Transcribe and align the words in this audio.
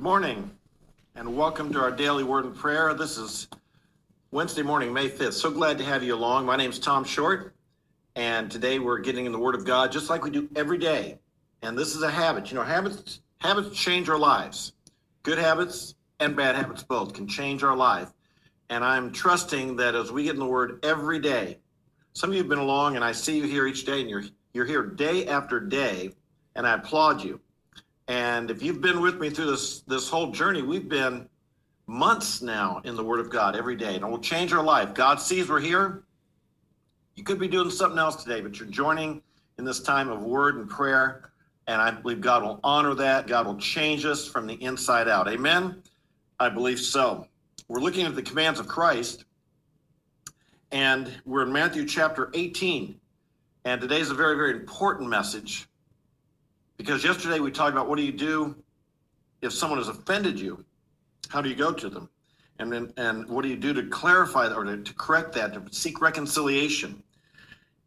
Good 0.00 0.04
morning 0.04 0.50
and 1.14 1.36
welcome 1.36 1.70
to 1.74 1.78
our 1.78 1.90
daily 1.90 2.24
word 2.24 2.46
and 2.46 2.56
prayer. 2.56 2.94
This 2.94 3.18
is 3.18 3.48
Wednesday 4.30 4.62
morning, 4.62 4.94
May 4.94 5.10
5th. 5.10 5.34
So 5.34 5.50
glad 5.50 5.76
to 5.76 5.84
have 5.84 6.02
you 6.02 6.14
along. 6.14 6.46
My 6.46 6.56
name 6.56 6.70
is 6.70 6.78
Tom 6.78 7.04
Short, 7.04 7.54
and 8.16 8.50
today 8.50 8.78
we're 8.78 9.00
getting 9.00 9.26
in 9.26 9.32
the 9.32 9.38
Word 9.38 9.54
of 9.54 9.66
God 9.66 9.92
just 9.92 10.08
like 10.08 10.24
we 10.24 10.30
do 10.30 10.48
every 10.56 10.78
day. 10.78 11.18
And 11.60 11.76
this 11.76 11.94
is 11.94 12.00
a 12.00 12.10
habit. 12.10 12.50
You 12.50 12.54
know, 12.54 12.62
habits 12.62 13.20
habits 13.42 13.76
change 13.76 14.08
our 14.08 14.18
lives. 14.18 14.72
Good 15.22 15.36
habits 15.36 15.94
and 16.18 16.34
bad 16.34 16.56
habits 16.56 16.82
both 16.82 17.12
can 17.12 17.28
change 17.28 17.62
our 17.62 17.76
life. 17.76 18.10
And 18.70 18.82
I'm 18.82 19.12
trusting 19.12 19.76
that 19.76 19.94
as 19.94 20.10
we 20.10 20.24
get 20.24 20.32
in 20.32 20.40
the 20.40 20.46
Word 20.46 20.82
every 20.82 21.18
day, 21.18 21.58
some 22.14 22.30
of 22.30 22.36
you 22.36 22.40
have 22.40 22.48
been 22.48 22.58
along, 22.58 22.96
and 22.96 23.04
I 23.04 23.12
see 23.12 23.36
you 23.36 23.44
here 23.44 23.66
each 23.66 23.84
day, 23.84 24.00
and 24.00 24.08
you're 24.08 24.24
you're 24.54 24.64
here 24.64 24.82
day 24.82 25.26
after 25.26 25.60
day, 25.60 26.12
and 26.56 26.66
I 26.66 26.72
applaud 26.76 27.22
you. 27.22 27.38
And 28.10 28.50
if 28.50 28.60
you've 28.60 28.80
been 28.80 29.00
with 29.00 29.20
me 29.20 29.30
through 29.30 29.52
this 29.52 29.82
this 29.82 30.08
whole 30.08 30.32
journey, 30.32 30.62
we've 30.62 30.88
been 30.88 31.28
months 31.86 32.42
now 32.42 32.80
in 32.82 32.96
the 32.96 33.04
Word 33.04 33.20
of 33.20 33.30
God 33.30 33.54
every 33.54 33.76
day, 33.76 33.94
and 33.94 34.04
it 34.04 34.10
will 34.10 34.18
change 34.18 34.52
our 34.52 34.64
life. 34.64 34.94
God 34.94 35.20
sees 35.20 35.48
we're 35.48 35.60
here. 35.60 36.02
You 37.14 37.22
could 37.22 37.38
be 37.38 37.46
doing 37.46 37.70
something 37.70 38.00
else 38.00 38.24
today, 38.24 38.40
but 38.40 38.58
you're 38.58 38.68
joining 38.68 39.22
in 39.58 39.64
this 39.64 39.78
time 39.78 40.08
of 40.08 40.24
word 40.24 40.56
and 40.56 40.68
prayer, 40.68 41.30
and 41.68 41.80
I 41.80 41.92
believe 41.92 42.20
God 42.20 42.42
will 42.42 42.58
honor 42.64 42.94
that. 42.94 43.28
God 43.28 43.46
will 43.46 43.58
change 43.58 44.04
us 44.04 44.26
from 44.26 44.48
the 44.48 44.54
inside 44.54 45.06
out. 45.06 45.28
Amen. 45.28 45.80
I 46.40 46.48
believe 46.48 46.80
so. 46.80 47.28
We're 47.68 47.78
looking 47.78 48.06
at 48.06 48.16
the 48.16 48.22
commands 48.22 48.58
of 48.58 48.66
Christ, 48.66 49.24
and 50.72 51.12
we're 51.24 51.42
in 51.42 51.52
Matthew 51.52 51.86
chapter 51.86 52.32
18. 52.34 52.98
And 53.66 53.80
today's 53.80 54.10
a 54.10 54.14
very, 54.14 54.34
very 54.34 54.50
important 54.50 55.08
message 55.08 55.68
because 56.80 57.04
yesterday 57.04 57.40
we 57.40 57.50
talked 57.50 57.72
about 57.72 57.90
what 57.90 57.96
do 57.96 58.02
you 58.02 58.10
do 58.10 58.56
if 59.42 59.52
someone 59.52 59.78
has 59.78 59.88
offended 59.88 60.40
you? 60.40 60.64
How 61.28 61.42
do 61.42 61.50
you 61.50 61.54
go 61.54 61.74
to 61.74 61.90
them? 61.90 62.08
And 62.58 62.72
then, 62.72 62.90
and 62.96 63.28
what 63.28 63.42
do 63.42 63.48
you 63.48 63.56
do 63.58 63.74
to 63.74 63.82
clarify 63.88 64.48
that 64.48 64.56
or 64.56 64.64
to, 64.64 64.78
to 64.78 64.94
correct 64.94 65.34
that, 65.34 65.52
to 65.52 65.62
seek 65.74 66.00
reconciliation? 66.00 67.02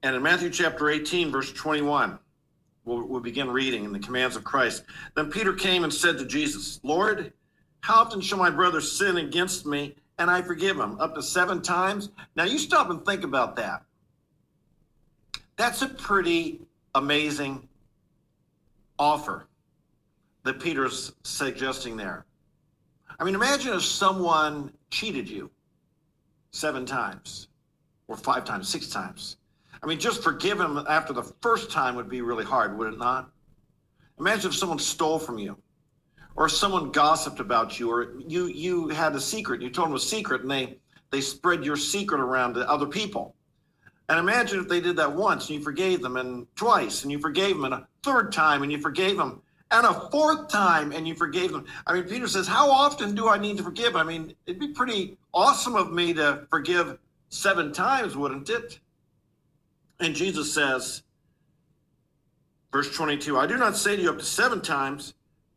And 0.03 0.15
in 0.15 0.21
Matthew 0.21 0.51
chapter 0.51 0.91
18, 0.91 1.31
verse 1.31 1.51
21, 1.53 2.19
we'll, 2.85 3.07
we'll 3.07 3.19
begin 3.19 3.49
reading 3.49 3.83
in 3.83 3.93
the 3.93 3.97
commands 3.97 4.35
of 4.35 4.43
Christ. 4.43 4.83
Then 5.15 5.31
Peter 5.31 5.53
came 5.53 5.83
and 5.83 5.91
said 5.91 6.19
to 6.19 6.25
Jesus, 6.27 6.79
Lord, 6.83 7.33
how 7.79 7.95
often 7.95 8.21
shall 8.21 8.37
my 8.37 8.51
brother 8.51 8.79
sin 8.79 9.17
against 9.17 9.65
me 9.65 9.95
and 10.19 10.29
I 10.29 10.43
forgive 10.43 10.77
him? 10.77 10.99
Up 10.99 11.15
to 11.15 11.23
seven 11.23 11.63
times? 11.63 12.11
Now 12.35 12.43
you 12.43 12.59
stop 12.59 12.91
and 12.91 13.03
think 13.03 13.23
about 13.23 13.55
that. 13.55 13.81
That's 15.57 15.81
a 15.81 15.87
pretty 15.87 16.61
amazing 16.93 17.67
offer 18.99 19.47
that 20.43 20.59
Peter's 20.59 21.13
suggesting 21.23 21.97
there. 21.97 22.25
I 23.19 23.23
mean, 23.23 23.35
imagine 23.35 23.73
if 23.73 23.83
someone 23.83 24.71
cheated 24.89 25.29
you 25.29 25.49
seven 26.51 26.85
times, 26.85 27.47
or 28.07 28.17
five 28.17 28.45
times, 28.45 28.67
six 28.67 28.87
times. 28.87 29.37
I 29.81 29.85
mean, 29.85 29.99
just 29.99 30.23
forgive 30.23 30.59
him 30.59 30.85
after 30.87 31.13
the 31.13 31.23
first 31.41 31.71
time 31.71 31.95
would 31.95 32.09
be 32.09 32.21
really 32.21 32.45
hard, 32.45 32.77
would 32.77 32.93
it 32.93 32.99
not? 32.99 33.31
Imagine 34.19 34.51
if 34.51 34.55
someone 34.55 34.79
stole 34.79 35.19
from 35.19 35.37
you, 35.37 35.57
or 36.35 36.47
someone 36.47 36.91
gossiped 36.91 37.39
about 37.39 37.79
you, 37.79 37.91
or 37.91 38.13
you 38.19 38.45
you 38.47 38.89
had 38.89 39.15
a 39.15 39.19
secret. 39.19 39.61
You 39.61 39.69
told 39.69 39.89
them 39.89 39.95
a 39.95 39.99
secret, 39.99 40.41
and 40.41 40.51
they 40.51 40.77
they 41.11 41.21
spread 41.21 41.65
your 41.65 41.75
secret 41.75 42.21
around 42.21 42.53
to 42.55 42.69
other 42.69 42.85
people. 42.85 43.35
And 44.09 44.19
imagine 44.19 44.59
if 44.59 44.67
they 44.67 44.81
did 44.81 44.97
that 44.97 45.13
once 45.13 45.49
and 45.49 45.57
you 45.57 45.63
forgave 45.63 46.01
them, 46.01 46.17
and 46.17 46.45
twice 46.55 47.03
and 47.03 47.11
you 47.11 47.19
forgave 47.19 47.55
them, 47.55 47.65
and 47.65 47.73
a 47.73 47.87
third 48.03 48.31
time 48.31 48.63
and 48.63 48.71
you 48.71 48.79
forgave 48.79 49.17
them, 49.17 49.41
and 49.71 49.85
a 49.85 50.09
fourth 50.09 50.49
time 50.49 50.91
and 50.91 51.07
you 51.07 51.15
forgave 51.15 51.51
them. 51.51 51.65
I 51.87 51.93
mean, 51.93 52.03
Peter 52.03 52.27
says, 52.27 52.47
How 52.47 52.69
often 52.69 53.15
do 53.15 53.29
I 53.29 53.37
need 53.37 53.57
to 53.57 53.63
forgive? 53.63 53.95
I 53.95 54.03
mean, 54.03 54.35
it'd 54.45 54.59
be 54.59 54.69
pretty 54.69 55.17
awesome 55.33 55.75
of 55.75 55.91
me 55.91 56.13
to 56.13 56.45
forgive 56.49 56.97
seven 57.29 57.73
times, 57.73 58.15
wouldn't 58.15 58.49
it? 58.49 58.79
And 59.99 60.13
Jesus 60.13 60.53
says, 60.53 61.03
verse 62.71 62.93
22, 62.95 63.39
I 63.39 63.47
do 63.47 63.57
not 63.57 63.77
say 63.77 63.95
to 63.95 64.01
you 64.01 64.09
up 64.09 64.19
to 64.19 64.25
seven 64.25 64.61
times, 64.61 65.13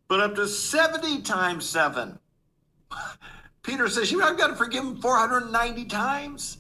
but 0.08 0.20
up 0.20 0.34
to 0.36 0.46
70 0.46 1.22
times 1.22 1.68
seven. 1.68 2.18
Peter 3.62 3.88
says, 3.88 4.12
You 4.12 4.22
I've 4.22 4.38
got 4.38 4.48
to 4.48 4.56
forgive 4.56 4.84
him 4.84 5.00
490 5.00 5.84
times. 5.86 6.58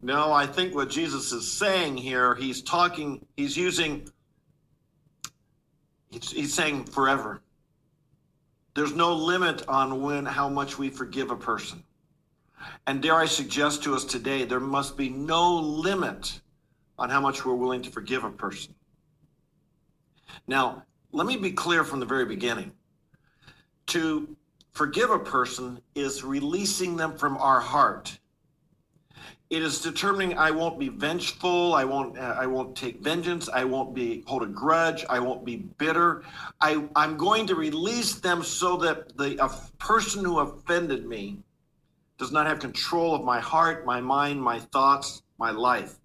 No, 0.00 0.32
I 0.32 0.46
think 0.46 0.74
what 0.74 0.90
Jesus 0.90 1.32
is 1.32 1.50
saying 1.50 1.96
here, 1.96 2.34
he's 2.36 2.62
talking, 2.62 3.26
he's 3.36 3.56
using, 3.56 4.08
he's, 6.10 6.30
he's 6.30 6.54
saying 6.54 6.84
forever. 6.84 7.40
There's 8.74 8.94
no 8.94 9.12
limit 9.12 9.66
on 9.66 10.02
when, 10.02 10.24
how 10.24 10.48
much 10.48 10.78
we 10.78 10.88
forgive 10.88 11.32
a 11.32 11.36
person. 11.36 11.82
And 12.86 13.02
dare 13.02 13.16
I 13.16 13.26
suggest 13.26 13.82
to 13.84 13.94
us 13.94 14.04
today, 14.04 14.44
there 14.44 14.60
must 14.60 14.96
be 14.96 15.08
no 15.08 15.56
limit 15.56 16.40
on 16.96 17.10
how 17.10 17.20
much 17.20 17.44
we're 17.44 17.54
willing 17.54 17.82
to 17.82 17.90
forgive 17.90 18.22
a 18.22 18.30
person. 18.30 18.74
Now, 20.46 20.84
let 21.10 21.26
me 21.26 21.36
be 21.36 21.52
clear 21.52 21.82
from 21.82 21.98
the 21.98 22.06
very 22.06 22.24
beginning. 22.24 22.72
To 23.88 24.36
forgive 24.72 25.10
a 25.10 25.18
person 25.18 25.80
is 25.94 26.22
releasing 26.22 26.96
them 26.96 27.16
from 27.16 27.36
our 27.38 27.60
heart 27.60 28.18
it 29.50 29.62
is 29.62 29.80
determining 29.80 30.36
I 30.36 30.50
won't 30.50 30.78
be 30.78 30.90
vengeful. 30.90 31.74
I 31.74 31.84
won't. 31.84 32.18
I 32.18 32.46
won't 32.46 32.76
take 32.76 33.00
vengeance. 33.00 33.48
I 33.48 33.64
won't 33.64 33.94
be 33.94 34.22
hold 34.26 34.42
a 34.42 34.46
grudge. 34.46 35.06
I 35.08 35.20
won't 35.20 35.44
be 35.44 35.56
bitter. 35.56 36.22
I 36.60 36.84
I'm 36.94 37.16
going 37.16 37.46
to 37.46 37.54
release 37.54 38.14
them 38.16 38.42
so 38.42 38.76
that 38.78 39.16
the 39.16 39.42
a 39.42 39.48
person 39.78 40.22
who 40.22 40.40
offended 40.40 41.06
me 41.06 41.38
does 42.18 42.30
not 42.30 42.46
have 42.46 42.58
control 42.58 43.14
of 43.14 43.24
my 43.24 43.40
heart, 43.40 43.86
my 43.86 44.00
mind, 44.02 44.42
my 44.42 44.58
thoughts, 44.58 45.22
my 45.38 45.50
life. 45.50 45.96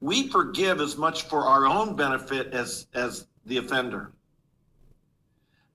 We 0.00 0.28
forgive 0.28 0.80
as 0.80 0.98
much 0.98 1.22
for 1.28 1.44
our 1.44 1.66
own 1.66 1.96
benefit 1.96 2.52
as 2.52 2.88
as 2.92 3.26
the 3.46 3.56
offender. 3.56 4.12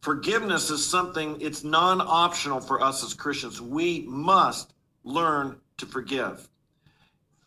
Forgiveness 0.01 0.69
is 0.69 0.85
something. 0.85 1.41
It's 1.41 1.63
non-optional 1.63 2.61
for 2.61 2.79
us 2.79 3.03
as 3.03 3.15
Christians. 3.15 3.59
We 3.59 4.05
must 4.07 4.75
learn 5.03 5.59
to 5.78 5.86
forgive. 5.86 6.47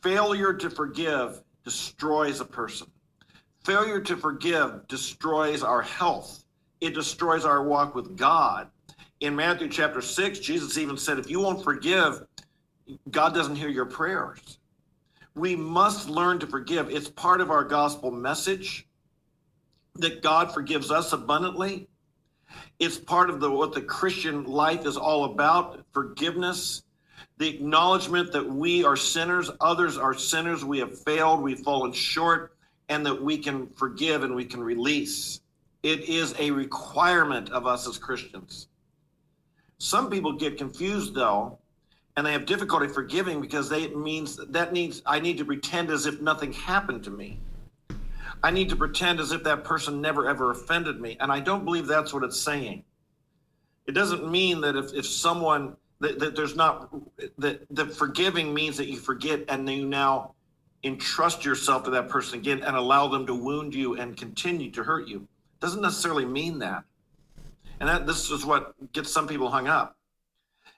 Failure 0.03 0.53
to 0.53 0.71
forgive 0.71 1.43
destroys 1.65 2.41
a 2.41 2.45
person. 2.45 2.87
Failure 3.65 4.01
to 4.01 4.17
forgive 4.17 4.87
destroys 4.89 5.63
our 5.63 5.83
health. 5.83 6.45
It 6.81 6.95
destroys 6.95 7.45
our 7.45 7.63
walk 7.63 7.95
with 7.95 8.17
God. 8.17 8.69
In 9.21 9.35
Matthew 9.35 9.69
chapter 9.69 10.01
6, 10.01 10.39
Jesus 10.39 10.79
even 10.79 10.97
said, 10.97 11.19
if 11.19 11.29
you 11.29 11.41
won't 11.41 11.65
forgive, 11.65 12.25
God 13.11 13.35
doesn't 13.35 13.57
hear 13.57 13.69
your 13.69 13.87
prayers. 13.87 14.59
We 15.35 15.57
must 15.57 16.09
learn 16.09 16.39
to 16.39 16.47
forgive. 16.47 16.91
It's 16.91 17.09
part 17.09 17.41
of 17.41 17.51
our 17.51 17.65
gospel 17.65 18.11
message 18.11 18.89
that 19.97 20.23
God 20.23 20.55
forgives 20.55 20.91
us 20.91 21.13
abundantly. 21.13 21.89
It's 22.79 22.97
part 22.97 23.29
of 23.29 23.41
the 23.41 23.51
what 23.51 23.73
the 23.73 23.83
Christian 23.83 24.45
life 24.45 24.87
is 24.87 24.97
all 24.97 25.25
about, 25.25 25.85
forgiveness 25.93 26.85
the 27.39 27.49
acknowledgement 27.49 28.33
that 28.33 28.49
we 28.49 28.85
are 28.85 28.97
sinners, 28.97 29.51
others 29.61 29.97
are 29.97 30.15
sinners, 30.15 30.65
we 30.65 30.79
have 30.79 30.99
failed, 31.03 31.41
we've 31.41 31.61
fallen 31.61 31.93
short, 31.93 32.57
and 32.89 33.05
that 33.07 33.23
we 33.23 33.39
can 33.39 33.69
forgive 33.69 34.25
and 34.25 34.35
we 34.35 34.45
can 34.45 34.61
release. 34.61 35.41
It 35.83 36.09
is 36.09 36.35
a 36.39 36.51
requirement 36.51 37.51
of 37.51 37.67
us 37.67 37.87
as 37.87 37.99
Christians. 37.99 38.69
Some 39.79 40.11
people 40.11 40.33
get 40.33 40.59
confused 40.59 41.15
though, 41.15 41.59
and 42.17 42.27
they 42.27 42.33
have 42.33 42.47
difficulty 42.47 42.89
forgiving 42.89 43.41
because 43.41 43.69
they, 43.69 43.85
it 43.85 43.97
means 43.97 44.37
that 44.49 44.73
needs 44.73 45.03
I 45.07 45.21
need 45.21 45.39
to 45.39 45.45
pretend 45.45 45.91
as 45.91 46.07
if 46.07 46.21
nothing 46.21 46.53
happened 46.53 47.05
to 47.05 47.11
me. 47.11 47.39
I 48.43 48.51
need 48.51 48.69
to 48.71 48.77
pretend 48.77 49.21
as 49.21 49.31
if 49.31 49.45
that 49.45 49.63
person 49.63 50.01
never 50.01 50.29
ever 50.29 50.51
offended 50.51 51.01
me. 51.01 51.17
And 51.21 51.31
I 51.31 51.39
don't 51.41 51.65
believe 51.65 51.87
that's 51.87 52.13
what 52.13 52.25
it's 52.25 52.41
saying. 52.41 52.85
It 53.87 53.93
doesn't 53.93 54.29
mean 54.29 54.61
that 54.63 54.77
if, 54.77 54.93
if 54.93 55.07
someone 55.07 55.77
that, 56.01 56.19
that 56.19 56.37
there's 56.37 56.57
not 56.57 56.91
that 57.39 57.67
the 57.71 57.87
forgiving 57.87 58.55
means 58.55 58.77
that 58.77 58.89
you 58.89 58.97
forget 58.97 59.45
and 59.49 59.67
then 59.67 59.77
you 59.77 59.87
now 59.87 60.35
entrust 60.85 61.45
yourself 61.45 61.85
to 61.85 61.91
that 61.91 62.09
person 62.09 62.39
again 62.39 62.63
and 62.63 62.77
allow 62.77 63.09
them 63.09 63.27
to 63.27 63.35
wound 63.35 63.75
you 63.75 63.97
and 63.97 64.17
continue 64.17 64.71
to 64.71 64.85
hurt 64.85 65.09
you. 65.09 65.27
Doesn't 65.61 65.83
necessarily 65.83 66.25
mean 66.25 66.61
that. 66.61 66.85
And 67.81 67.89
that 67.89 68.07
this 68.07 68.31
is 68.31 68.45
what 68.45 68.75
gets 68.93 69.13
some 69.13 69.27
people 69.27 69.51
hung 69.51 69.69
up 69.69 69.97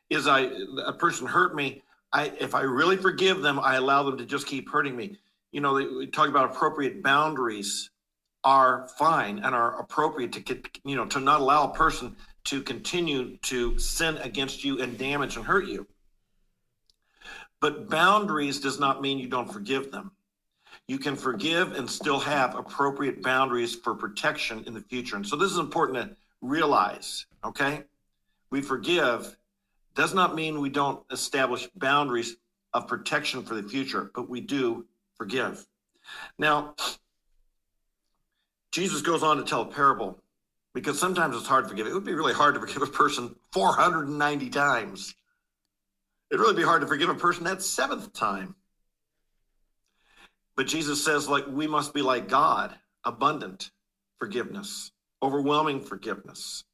is 0.08 0.26
i 0.26 0.50
a 0.84 0.93
person 0.93 1.26
hurt 1.26 1.55
me 1.55 1.82
i 2.12 2.32
if 2.40 2.55
i 2.55 2.62
really 2.62 2.96
forgive 2.96 3.43
them 3.43 3.61
i 3.61 3.76
allow 3.76 4.02
them 4.02 4.19
to 4.19 4.25
just 4.25 4.46
keep 4.46 4.69
hurting 4.69 4.96
me. 4.96 5.19
You 5.52 5.61
know 5.61 5.75
we 5.75 6.06
talk 6.06 6.28
about 6.28 6.50
appropriate 6.50 7.02
boundaries 7.02 7.90
are 8.44 8.88
fine 8.99 9.38
and 9.40 9.55
are 9.55 9.78
appropriate 9.78 10.32
to 10.32 10.40
get 10.40 10.78
you 10.84 10.96
know 10.96 11.06
to 11.06 11.20
not 11.20 11.40
allow 11.40 11.70
a 11.70 11.75
person 11.75 12.17
to 12.44 12.62
continue 12.62 13.37
to 13.38 13.78
sin 13.78 14.16
against 14.19 14.64
you 14.64 14.81
and 14.81 14.96
damage 14.98 15.37
and 15.37 15.44
hurt 15.44 15.66
you. 15.66 15.87
But 17.60 17.90
boundaries 17.90 18.60
does 18.60 18.81
not 18.81 19.02
mean 19.02 19.19
you 19.19 19.28
don't 19.28 19.52
forgive 19.52 19.90
them. 19.90 20.12
You 20.88 20.98
can 20.98 21.14
forgive 21.14 21.72
and 21.72 21.88
still 21.88 22.19
have 22.19 22.56
appropriate 22.56 23.22
boundaries 23.22 23.75
for 23.75 23.94
protection 23.94 24.64
in 24.66 24.75
the 24.75 24.81
future. 24.81 25.16
And 25.16 25.26
so 25.26 25.37
this 25.37 25.50
is 25.52 25.58
important 25.58 25.98
to 25.98 26.16
realize, 26.40 27.26
okay? 27.44 27.84
We 28.50 28.62
forgive 28.62 29.36
does 29.94 30.14
not 30.14 30.34
mean 30.34 30.60
we 30.60 30.70
don't 30.70 31.04
establish 31.10 31.69
boundaries 31.76 32.36
of 32.72 32.86
protection 32.86 33.43
for 33.43 33.54
the 33.54 33.62
future, 33.62 34.10
but 34.14 34.28
we 34.28 34.40
do 34.40 34.86
forgive. 35.16 35.66
Now, 36.38 36.75
Jesus 38.72 39.02
goes 39.02 39.22
on 39.22 39.36
to 39.36 39.43
tell 39.43 39.62
a 39.62 39.66
parable 39.66 40.22
because 40.75 40.99
sometimes 40.99 41.37
it's 41.37 41.46
hard 41.46 41.64
to 41.64 41.69
forgive. 41.69 41.87
It 41.87 41.94
would 41.94 42.05
be 42.05 42.14
really 42.14 42.32
hard 42.32 42.55
to 42.55 42.61
forgive 42.61 42.82
a 42.82 42.87
person 42.87 43.34
490 43.52 44.50
times. 44.50 45.14
It'd 46.31 46.40
really 46.40 46.55
be 46.55 46.62
hard 46.62 46.82
to 46.82 46.87
forgive 46.87 47.08
a 47.08 47.14
person 47.14 47.44
that 47.44 47.62
seventh 47.62 48.12
time. 48.12 48.55
But 50.56 50.67
Jesus 50.67 51.05
says, 51.05 51.28
like, 51.28 51.46
we 51.49 51.67
must 51.67 51.94
be 51.94 52.02
like 52.02 52.28
God, 52.28 52.75
abundant 53.05 53.70
forgiveness, 54.19 54.93
overwhelming 55.22 55.81
forgiveness. 55.81 56.64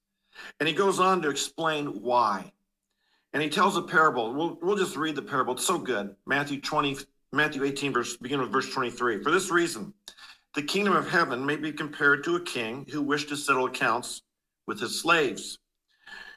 And 0.61 0.69
he 0.69 0.75
goes 0.75 1.01
on 1.01 1.23
to 1.23 1.31
explain 1.31 2.03
why. 2.03 2.53
And 3.33 3.43
he 3.43 3.49
tells 3.49 3.77
a 3.77 3.83
parable. 3.83 4.35
We'll, 4.35 4.59
we'll 4.61 4.77
just 4.77 4.97
read 4.97 5.15
the 5.15 5.23
parable. 5.23 5.55
It's 5.55 5.67
so 5.67 5.79
good. 5.79 6.17
Matthew 6.27 6.61
20, 6.61 6.99
Matthew 7.33 7.65
18, 7.65 7.93
verse, 7.93 8.17
begin 8.17 8.41
with 8.41 8.51
verse 8.51 8.73
23. 8.73 9.23
For 9.23 9.31
this 9.31 9.51
reason, 9.51 9.95
the 10.57 10.63
kingdom 10.63 10.97
of 10.97 11.09
heaven 11.09 11.45
may 11.45 11.55
be 11.55 11.71
compared 11.71 12.25
to 12.25 12.37
a 12.37 12.41
king 12.41 12.87
who 12.91 13.03
wished 13.03 13.29
to 13.29 13.37
settle 13.37 13.67
accounts 13.67 14.23
with 14.67 14.81
his 14.81 15.03
slaves. 15.03 15.59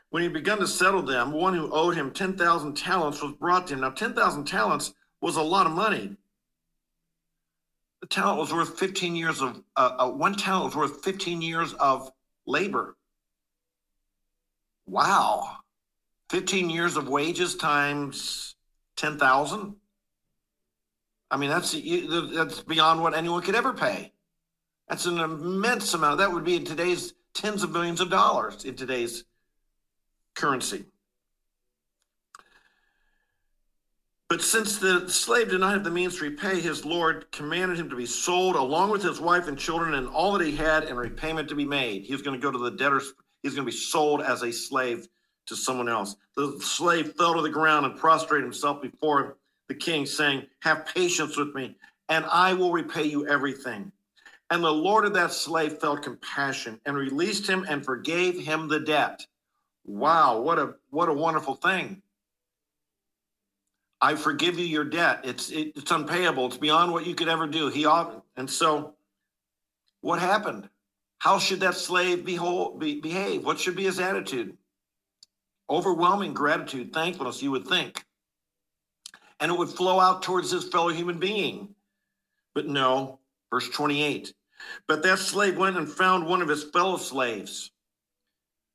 When 0.10 0.22
he 0.22 0.28
began 0.28 0.58
to 0.58 0.68
settle 0.68 1.02
them, 1.02 1.32
one 1.32 1.54
who 1.54 1.72
owed 1.72 1.96
him 1.96 2.12
10,000 2.12 2.76
talents 2.76 3.24
was 3.24 3.32
brought 3.40 3.68
to 3.68 3.76
him. 3.76 3.80
Now, 3.80 3.92
10,000 3.92 4.44
talents 4.44 4.94
was 5.22 5.38
a 5.38 5.42
lot 5.42 5.68
of 5.68 5.72
money. 5.72 6.18
The 8.02 8.08
talent 8.08 8.40
was 8.40 8.52
worth 8.52 8.78
15 8.78 9.16
years 9.16 9.42
of, 9.42 9.64
uh, 9.78 9.92
uh, 10.00 10.10
one 10.10 10.36
talent 10.36 10.66
was 10.66 10.76
worth 10.76 11.04
15 11.04 11.42
years 11.42 11.74
of 11.76 12.12
labor. 12.46 12.98
Wow. 14.86 15.60
15 16.30 16.70
years 16.70 16.98
of 16.98 17.08
wages 17.08 17.56
times 17.56 18.56
10,000. 18.98 19.76
I 21.32 21.38
mean, 21.38 21.50
that's 21.50 21.72
that's 21.72 22.62
beyond 22.62 23.02
what 23.02 23.16
anyone 23.16 23.42
could 23.42 23.56
ever 23.56 23.74
pay. 23.74 24.12
That's 24.88 25.06
an 25.06 25.20
immense 25.20 25.94
amount. 25.94 26.18
That 26.18 26.32
would 26.32 26.44
be 26.44 26.56
in 26.56 26.66
today's 26.66 27.14
tens 27.34 27.64
of 27.64 27.72
millions 27.72 28.02
of 28.02 28.10
dollars 28.10 28.66
in 28.66 28.76
today's 28.76 29.24
currency. 30.34 30.86
But 34.30 34.44
since 34.44 34.78
the 34.78 35.10
slave 35.10 35.50
did 35.50 35.60
not 35.60 35.74
have 35.74 35.84
the 35.84 35.90
means 35.90 36.18
to 36.18 36.26
repay, 36.26 36.60
his 36.60 36.86
Lord 36.86 37.32
commanded 37.32 37.80
him 37.80 37.90
to 37.90 37.96
be 37.96 38.06
sold 38.06 38.56
along 38.56 38.92
with 38.92 39.02
his 39.02 39.20
wife 39.20 39.48
and 39.48 39.58
children 39.58 39.96
and 39.96 40.08
all 40.08 40.38
that 40.38 40.46
he 40.46 40.56
had 40.56 40.84
and 40.84 40.98
repayment 40.98 41.50
to 41.50 41.56
be 41.56 41.66
made. 41.66 42.04
He 42.04 42.14
was 42.14 42.22
going 42.22 42.40
to 42.40 42.42
go 42.42 42.52
to 42.52 42.58
the 42.58 42.78
debtors, 42.78 43.12
he's 43.42 43.56
going 43.56 43.66
to 43.66 43.72
be 43.72 43.78
sold 43.78 44.22
as 44.22 44.44
a 44.44 44.52
slave 44.52 45.08
to 45.48 45.56
someone 45.56 45.90
else. 45.90 46.16
The 46.36 46.60
slave 46.62 47.14
fell 47.18 47.34
to 47.36 47.42
the 47.42 47.50
ground 47.50 47.88
and 47.88 47.98
prostrated 47.98 48.44
himself 48.44 48.84
before 48.84 49.38
the 49.70 49.76
king, 49.76 50.06
saying, 50.06 50.48
Have 50.60 50.86
patience 50.88 51.38
with 51.38 51.56
me, 51.56 51.78
and 52.10 52.26
I 52.26 52.54
will 52.54 52.74
repay 52.74 53.06
you 53.06 53.26
everything. 53.28 53.94
And 54.50 54.64
the 54.64 54.72
Lord 54.72 55.06
of 55.06 55.14
that 55.14 55.32
slave 55.32 55.78
felt 55.78 56.02
compassion 56.04 56.82
and 56.86 56.98
released 56.98 57.48
him 57.48 57.66
and 57.70 57.86
forgave 57.86 58.40
him 58.40 58.68
the 58.68 58.80
debt. 58.80 59.26
Wow, 59.86 60.42
what 60.42 60.60
a 60.60 60.74
what 60.90 61.08
a 61.08 61.14
wonderful 61.14 61.56
thing. 61.56 62.02
I 64.02 64.16
forgive 64.16 64.58
you 64.58 64.66
your 64.66 64.86
debt. 64.86 65.22
It's 65.24 65.52
it, 65.52 65.74
it's 65.76 65.92
unpayable. 65.92 66.48
It's 66.48 66.58
beyond 66.58 66.92
what 66.92 67.06
you 67.06 67.16
could 67.16 67.30
ever 67.30 67.48
do. 67.48 67.70
He 67.70 67.86
ought, 67.86 68.24
and 68.36 68.50
so 68.50 68.96
what 70.02 70.20
happened? 70.20 70.70
How 71.20 71.38
should 71.38 71.60
that 71.60 71.76
slave 71.76 72.26
be 72.26 72.36
whole, 72.36 72.78
be, 72.78 73.02
behave? 73.02 73.46
What 73.46 73.60
should 73.60 73.76
be 73.76 73.84
his 73.84 74.00
attitude? 74.00 74.58
Overwhelming 75.70 76.34
gratitude, 76.34 76.94
thankfulness, 76.94 77.44
you 77.44 77.52
would 77.52 77.68
think. 77.68 78.06
And 79.40 79.52
it 79.52 79.58
would 79.58 79.70
flow 79.70 80.00
out 80.00 80.22
towards 80.22 80.52
his 80.52 80.68
fellow 80.68 80.90
human 80.90 81.20
being. 81.20 81.76
But 82.54 82.68
no, 82.68 83.20
verse 83.50 83.70
28. 83.70 84.34
But 84.88 85.04
that 85.04 85.20
slave 85.20 85.58
went 85.58 85.78
and 85.78 85.90
found 85.90 86.26
one 86.26 86.42
of 86.42 86.50
his 86.50 86.64
fellow 86.64 86.98
slaves 86.98 87.72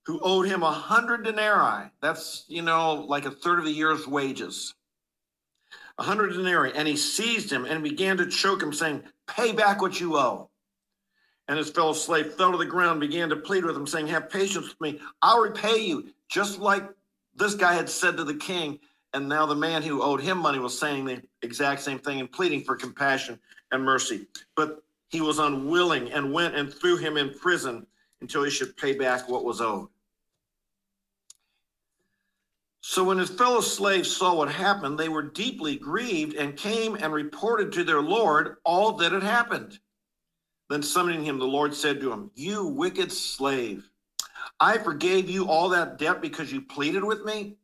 who 0.06 0.20
owed 0.22 0.46
him 0.46 0.62
a 0.62 0.70
hundred 0.70 1.24
denarii. 1.24 1.90
That's, 2.00 2.44
you 2.48 2.62
know, 2.62 2.94
like 2.94 3.24
a 3.24 3.30
third 3.30 3.58
of 3.58 3.64
the 3.64 3.72
year's 3.72 4.06
wages. 4.06 4.74
A 5.98 6.02
hundred 6.02 6.34
denarii. 6.34 6.72
And 6.74 6.86
he 6.86 6.96
seized 6.96 7.50
him 7.50 7.64
and 7.64 7.82
began 7.82 8.16
to 8.18 8.26
choke 8.26 8.62
him, 8.62 8.72
saying, 8.72 9.02
Pay 9.26 9.52
back 9.52 9.80
what 9.80 10.00
you 10.00 10.16
owe. 10.16 10.50
And 11.48 11.58
his 11.58 11.70
fellow 11.70 11.92
slave 11.92 12.32
fell 12.34 12.52
to 12.52 12.58
the 12.58 12.64
ground, 12.64 13.00
began 13.00 13.28
to 13.28 13.36
plead 13.36 13.64
with 13.64 13.76
him, 13.76 13.86
saying, 13.86 14.08
Have 14.08 14.30
patience 14.30 14.68
with 14.68 14.80
me. 14.80 15.00
I'll 15.22 15.40
repay 15.40 15.78
you 15.78 16.08
just 16.28 16.58
like 16.58 16.84
this 17.34 17.54
guy 17.54 17.74
had 17.74 17.88
said 17.88 18.16
to 18.16 18.24
the 18.24 18.34
king. 18.34 18.78
And 19.14 19.28
now 19.28 19.46
the 19.46 19.54
man 19.54 19.82
who 19.82 20.02
owed 20.02 20.20
him 20.20 20.38
money 20.38 20.58
was 20.58 20.76
saying 20.76 21.04
the 21.04 21.22
exact 21.42 21.82
same 21.82 22.00
thing 22.00 22.18
and 22.18 22.30
pleading 22.30 22.64
for 22.64 22.74
compassion 22.74 23.38
and 23.70 23.82
mercy. 23.82 24.26
But 24.56 24.82
he 25.08 25.20
was 25.20 25.38
unwilling 25.38 26.10
and 26.10 26.32
went 26.32 26.56
and 26.56 26.74
threw 26.74 26.96
him 26.96 27.16
in 27.16 27.32
prison 27.38 27.86
until 28.20 28.42
he 28.42 28.50
should 28.50 28.76
pay 28.76 28.98
back 28.98 29.28
what 29.28 29.44
was 29.44 29.60
owed. 29.60 29.88
So 32.80 33.04
when 33.04 33.18
his 33.18 33.30
fellow 33.30 33.60
slaves 33.60 34.14
saw 34.14 34.34
what 34.34 34.50
happened, 34.50 34.98
they 34.98 35.08
were 35.08 35.22
deeply 35.22 35.76
grieved 35.76 36.34
and 36.34 36.56
came 36.56 36.96
and 36.96 37.12
reported 37.12 37.72
to 37.72 37.84
their 37.84 38.02
Lord 38.02 38.56
all 38.64 38.92
that 38.94 39.12
had 39.12 39.22
happened. 39.22 39.78
Then 40.68 40.82
summoning 40.82 41.24
him, 41.24 41.38
the 41.38 41.46
Lord 41.46 41.72
said 41.72 42.00
to 42.00 42.12
him, 42.12 42.30
You 42.34 42.66
wicked 42.66 43.12
slave. 43.12 43.88
I 44.58 44.76
forgave 44.78 45.30
you 45.30 45.48
all 45.48 45.68
that 45.68 45.98
debt 45.98 46.20
because 46.20 46.52
you 46.52 46.60
pleaded 46.60 47.04
with 47.04 47.24
me. 47.24 47.56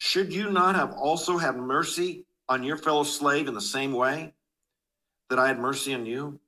Should 0.00 0.32
you 0.32 0.50
not 0.50 0.76
have 0.76 0.94
also 0.94 1.36
had 1.36 1.56
mercy 1.56 2.24
on 2.48 2.64
your 2.64 2.78
fellow 2.78 3.02
slave 3.02 3.48
in 3.48 3.54
the 3.54 3.60
same 3.60 3.92
way 3.92 4.32
that 5.28 5.38
I 5.38 5.46
had 5.46 5.58
mercy 5.58 5.92
on 5.92 6.06
you? 6.06 6.40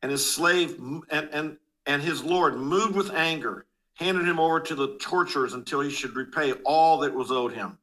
And 0.00 0.10
his 0.10 0.28
slave 0.28 0.78
and, 1.10 1.28
and, 1.30 1.58
and 1.84 2.02
his 2.02 2.24
Lord, 2.24 2.56
moved 2.56 2.96
with 2.96 3.12
anger, 3.12 3.66
handed 3.96 4.26
him 4.26 4.40
over 4.40 4.60
to 4.60 4.74
the 4.74 4.96
torturers 4.96 5.52
until 5.52 5.82
he 5.82 5.90
should 5.90 6.16
repay 6.16 6.52
all 6.64 6.98
that 7.00 7.12
was 7.12 7.30
owed 7.30 7.52
him. 7.52 7.76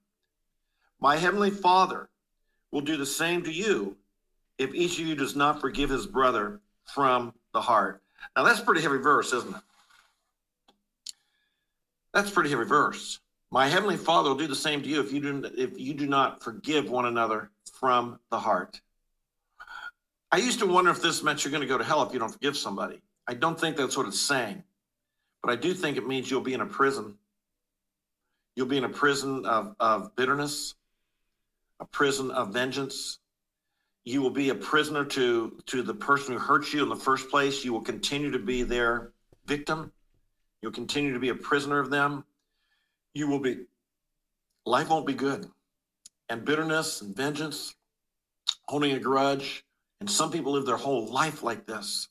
My 1.00 1.16
heavenly 1.16 1.52
Father 1.52 2.10
will 2.72 2.82
do 2.82 2.98
the 2.98 3.06
same 3.06 3.44
to 3.44 3.52
you 3.54 3.96
if 4.58 4.74
each 4.74 5.00
of 5.00 5.06
you 5.06 5.14
does 5.14 5.36
not 5.36 5.62
forgive 5.62 5.92
his 5.92 6.08
brother 6.08 6.60
from 6.92 7.36
the 7.54 7.62
heart. 7.62 8.02
Now, 8.36 8.44
that's 8.46 8.62
pretty 8.62 8.82
heavy 8.82 8.98
verse, 8.98 9.32
isn't 9.32 9.56
it? 9.56 9.62
That's 12.16 12.32
pretty 12.32 12.50
heavy 12.50 12.66
verse. 12.66 13.20
My 13.54 13.68
heavenly 13.68 13.98
Father 13.98 14.30
will 14.30 14.36
do 14.36 14.48
the 14.48 14.56
same 14.56 14.82
to 14.82 14.90
you 14.90 15.00
if 15.00 15.14
you 15.14 15.22
do 15.22 15.52
if 15.56 15.80
you 15.80 15.94
do 15.94 16.08
not 16.08 16.42
forgive 16.42 16.90
one 16.90 17.06
another 17.06 17.52
from 17.72 18.20
the 18.32 18.40
heart. 18.40 18.82
I 20.32 20.38
used 20.38 20.58
to 20.62 20.66
wonder 20.66 20.90
if 20.90 21.04
this 21.04 21.22
meant 21.22 21.46
you're 21.46 21.52
going 21.52 21.62
to 21.62 21.68
go 21.68 21.78
to 21.78 21.84
hell 21.84 22.02
if 22.02 22.12
you 22.14 22.18
don't 22.18 22.32
forgive 22.32 22.58
somebody. 22.58 23.04
I 23.28 23.36
don't 23.36 23.60
think 23.60 23.78
that's 23.78 23.96
what 23.96 24.08
it's 24.08 24.20
saying, 24.20 24.64
but 25.44 25.52
I 25.52 25.56
do 25.56 25.76
think 25.76 25.98
it 25.98 26.08
means 26.08 26.32
you'll 26.32 26.42
be 26.42 26.56
in 26.56 26.62
a 26.62 26.66
prison. 26.66 27.16
You'll 28.56 28.66
be 28.66 28.80
in 28.80 28.86
a 28.86 28.90
prison 28.90 29.46
of, 29.46 29.76
of 29.80 30.16
bitterness, 30.16 30.74
a 31.80 31.86
prison 31.86 32.32
of 32.32 32.52
vengeance. 32.54 33.20
You 34.04 34.24
will 34.24 34.32
be 34.32 34.50
a 34.50 34.56
prisoner 34.56 35.06
to, 35.06 35.62
to 35.68 35.84
the 35.84 35.94
person 35.94 36.34
who 36.34 36.40
hurt 36.40 36.74
you 36.74 36.82
in 36.82 36.90
the 36.90 36.96
first 36.96 37.30
place. 37.30 37.64
You 37.64 37.74
will 37.74 37.82
continue 37.82 38.32
to 38.32 38.40
be 38.40 38.64
their 38.64 39.12
victim 39.46 39.92
You'll 40.64 40.72
continue 40.72 41.12
to 41.12 41.20
be 41.20 41.28
a 41.28 41.36
prisoner 41.36 41.80
of 41.80 41.90
them. 41.90 42.24
You 43.14 43.28
will 43.28 43.40
be, 43.40 43.66
life 44.66 44.90
won't 44.90 45.06
be 45.06 45.14
good. 45.14 45.48
And 46.30 46.46
bitterness 46.46 47.02
and 47.02 47.16
vengeance, 47.16 47.76
holding 48.66 48.94
a 48.94 49.00
grudge. 49.00 49.64
And 50.00 50.10
some 50.10 50.32
people 50.32 50.54
live 50.54 50.66
their 50.66 50.78
whole 50.78 51.08
life 51.08 51.44
like 51.44 51.66
this. 51.66 52.10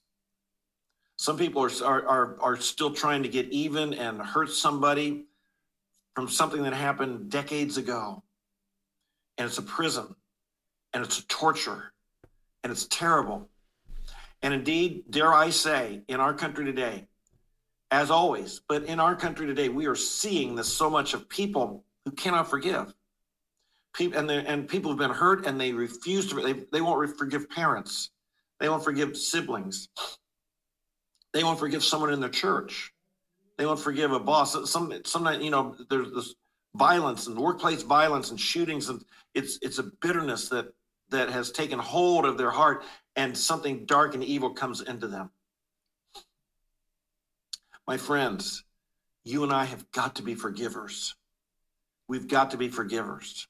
Some 1.17 1.37
people 1.37 1.63
are, 1.65 1.71
are, 1.85 2.07
are, 2.07 2.37
are 2.41 2.57
still 2.57 2.93
trying 2.93 3.23
to 3.23 3.29
get 3.29 3.47
even 3.47 3.95
and 3.95 4.21
hurt 4.21 4.51
somebody 4.51 5.27
from 6.15 6.29
something 6.29 6.63
that 6.63 6.73
happened 6.73 7.31
decades 7.31 7.77
ago. 7.77 8.23
And 9.39 9.47
it's 9.47 9.59
a 9.59 9.63
prison 9.63 10.15
and 10.93 11.05
it's 11.05 11.19
a 11.19 11.27
torture 11.27 11.93
and 12.63 12.71
it's 12.71 12.87
terrible. 12.87 13.49
And 14.43 14.53
indeed, 14.53 15.05
dare 15.11 15.33
I 15.33 15.51
say, 15.51 16.03
in 16.09 16.21
our 16.21 16.35
country 16.35 16.65
today, 16.65 17.07
as 17.93 18.11
always. 18.11 18.63
But 18.69 18.85
in 18.85 18.99
our 18.99 19.15
country 19.15 19.47
today, 19.47 19.69
we 19.69 19.87
are 19.87 19.95
seeing 19.95 20.57
this 20.57 20.73
so 20.73 20.91
much 20.91 21.15
of 21.15 21.29
people 21.29 21.85
who 22.05 22.11
cannot 22.11 22.51
forgive. 22.51 22.93
People 23.95 24.19
and 24.19 24.31
and 24.31 24.67
people 24.67 24.91
have 24.91 24.99
been 24.99 25.11
hurt 25.11 25.47
and 25.47 25.61
they 25.61 25.73
refuse 25.73 26.27
to. 26.31 26.41
They, 26.41 26.55
they 26.73 26.81
won't 26.81 27.17
forgive 27.17 27.49
parents. 27.51 28.11
They 28.59 28.69
won't 28.69 28.83
forgive 28.83 29.17
siblings. 29.17 29.91
They 31.35 31.45
won't 31.45 31.59
forgive 31.59 31.85
someone 31.85 32.13
in 32.13 32.21
the 32.21 32.31
church. 32.31 32.93
They 33.59 33.67
won't 33.67 33.81
forgive 33.81 34.13
a 34.13 34.19
boss. 34.19 34.71
Some 34.71 34.93
sometimes 35.05 35.45
you 35.45 35.51
know 35.51 35.77
there's 35.91 36.11
this 36.13 36.35
violence 36.75 37.27
and 37.27 37.39
workplace 37.39 37.83
violence 37.83 38.31
and 38.31 38.41
shootings 38.41 38.89
and 38.89 39.05
it's 39.35 39.59
it's 39.61 39.79
a 39.79 39.91
bitterness 40.01 40.49
that 40.49 40.73
that 41.11 41.29
has 41.29 41.53
taken 41.53 41.79
hold 41.79 42.25
of 42.25 42.39
their 42.39 42.51
heart 42.51 42.85
and 43.17 43.37
something 43.37 43.85
dark 43.85 44.15
and 44.15 44.25
evil 44.25 44.55
comes 44.55 44.81
into 44.81 45.07
them 45.07 45.31
my 47.87 47.97
friends, 47.97 48.65
you 49.25 49.43
and 49.45 49.53
I 49.53 49.65
have 49.65 49.91
got 49.93 50.17
to 50.17 50.23
be 50.23 50.35
forgivers. 50.35 51.15
We've 52.09 52.29
got 52.29 52.51
to 52.51 52.57
be 52.57 52.69
forgivers. 52.69 53.49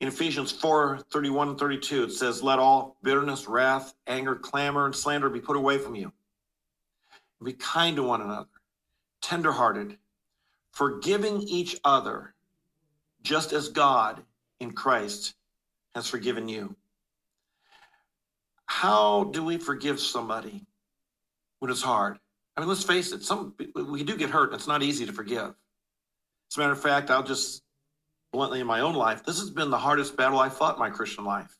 In 0.00 0.08
Ephesians 0.08 0.50
4 0.50 1.00
31 1.10 1.50
and 1.50 1.58
32, 1.58 2.04
it 2.04 2.12
says, 2.12 2.42
Let 2.42 2.58
all 2.58 2.96
bitterness, 3.02 3.46
wrath, 3.46 3.94
anger, 4.06 4.34
clamor, 4.34 4.86
and 4.86 4.94
slander 4.94 5.28
be 5.28 5.40
put 5.40 5.56
away 5.56 5.78
from 5.78 5.94
you. 5.94 6.12
Be 7.42 7.52
kind 7.52 7.96
to 7.96 8.02
one 8.02 8.20
another, 8.20 8.48
tenderhearted, 9.20 9.98
forgiving 10.72 11.42
each 11.42 11.78
other, 11.84 12.34
just 13.22 13.52
as 13.52 13.68
God 13.68 14.22
in 14.58 14.72
Christ 14.72 15.34
has 15.94 16.06
forgiven 16.08 16.48
you. 16.48 16.76
How 18.66 19.24
do 19.24 19.42
we 19.44 19.58
forgive 19.58 20.00
somebody 20.00 20.64
when 21.58 21.70
it's 21.70 21.82
hard? 21.82 22.18
I 22.60 22.62
mean, 22.62 22.68
let's 22.68 22.84
face 22.84 23.12
it, 23.12 23.22
some 23.22 23.54
we 23.74 24.04
do 24.04 24.18
get 24.18 24.28
hurt, 24.28 24.52
it's 24.52 24.66
not 24.66 24.82
easy 24.82 25.06
to 25.06 25.14
forgive. 25.14 25.54
As 26.50 26.56
a 26.58 26.60
matter 26.60 26.72
of 26.72 26.82
fact, 26.82 27.10
I'll 27.10 27.22
just 27.22 27.62
bluntly 28.34 28.60
in 28.60 28.66
my 28.66 28.80
own 28.80 28.94
life, 28.94 29.24
this 29.24 29.40
has 29.40 29.48
been 29.48 29.70
the 29.70 29.78
hardest 29.78 30.14
battle 30.14 30.38
I 30.38 30.50
fought 30.50 30.74
in 30.74 30.78
my 30.78 30.90
Christian 30.90 31.24
life. 31.24 31.56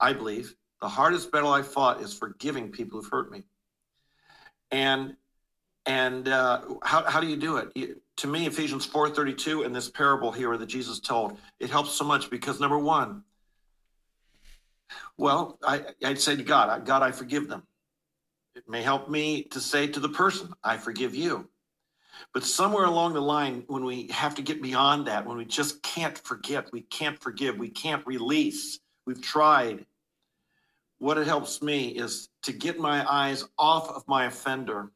I 0.00 0.14
believe 0.14 0.52
the 0.80 0.88
hardest 0.88 1.30
battle 1.30 1.52
I 1.52 1.62
fought 1.62 2.00
is 2.00 2.12
forgiving 2.12 2.72
people 2.72 2.98
who've 2.98 3.08
hurt 3.08 3.30
me. 3.30 3.44
And 4.72 5.14
and 5.86 6.26
uh, 6.26 6.62
how, 6.82 7.04
how 7.04 7.20
do 7.20 7.28
you 7.28 7.36
do 7.36 7.58
it? 7.58 7.70
You, 7.76 8.00
to 8.16 8.26
me, 8.26 8.46
Ephesians 8.46 8.84
4.32 8.84 9.64
and 9.64 9.72
this 9.72 9.88
parable 9.88 10.32
here 10.32 10.56
that 10.56 10.66
Jesus 10.66 10.98
told, 10.98 11.38
it 11.60 11.70
helps 11.70 11.92
so 11.92 12.04
much 12.04 12.30
because 12.30 12.58
number 12.58 12.80
one, 12.80 13.22
well, 15.16 15.56
I, 15.62 15.84
I'd 16.04 16.20
say 16.20 16.34
to 16.34 16.42
God, 16.42 16.84
God, 16.84 17.02
I 17.02 17.12
forgive 17.12 17.46
them. 17.46 17.62
It 18.56 18.66
may 18.70 18.82
help 18.82 19.10
me 19.10 19.42
to 19.50 19.60
say 19.60 19.86
to 19.86 20.00
the 20.00 20.08
person, 20.08 20.54
I 20.64 20.78
forgive 20.78 21.14
you. 21.14 21.46
But 22.32 22.42
somewhere 22.42 22.86
along 22.86 23.12
the 23.12 23.20
line, 23.20 23.64
when 23.66 23.84
we 23.84 24.06
have 24.06 24.34
to 24.36 24.42
get 24.42 24.62
beyond 24.62 25.06
that, 25.06 25.26
when 25.26 25.36
we 25.36 25.44
just 25.44 25.82
can't 25.82 26.16
forget, 26.16 26.72
we 26.72 26.80
can't 26.80 27.20
forgive, 27.20 27.58
we 27.58 27.68
can't 27.68 28.06
release, 28.06 28.80
we've 29.04 29.20
tried. 29.20 29.84
What 30.98 31.18
it 31.18 31.26
helps 31.26 31.60
me 31.60 31.88
is 31.88 32.30
to 32.44 32.54
get 32.54 32.78
my 32.78 33.04
eyes 33.06 33.44
off 33.58 33.90
of 33.90 34.08
my 34.08 34.24
offender 34.24 34.90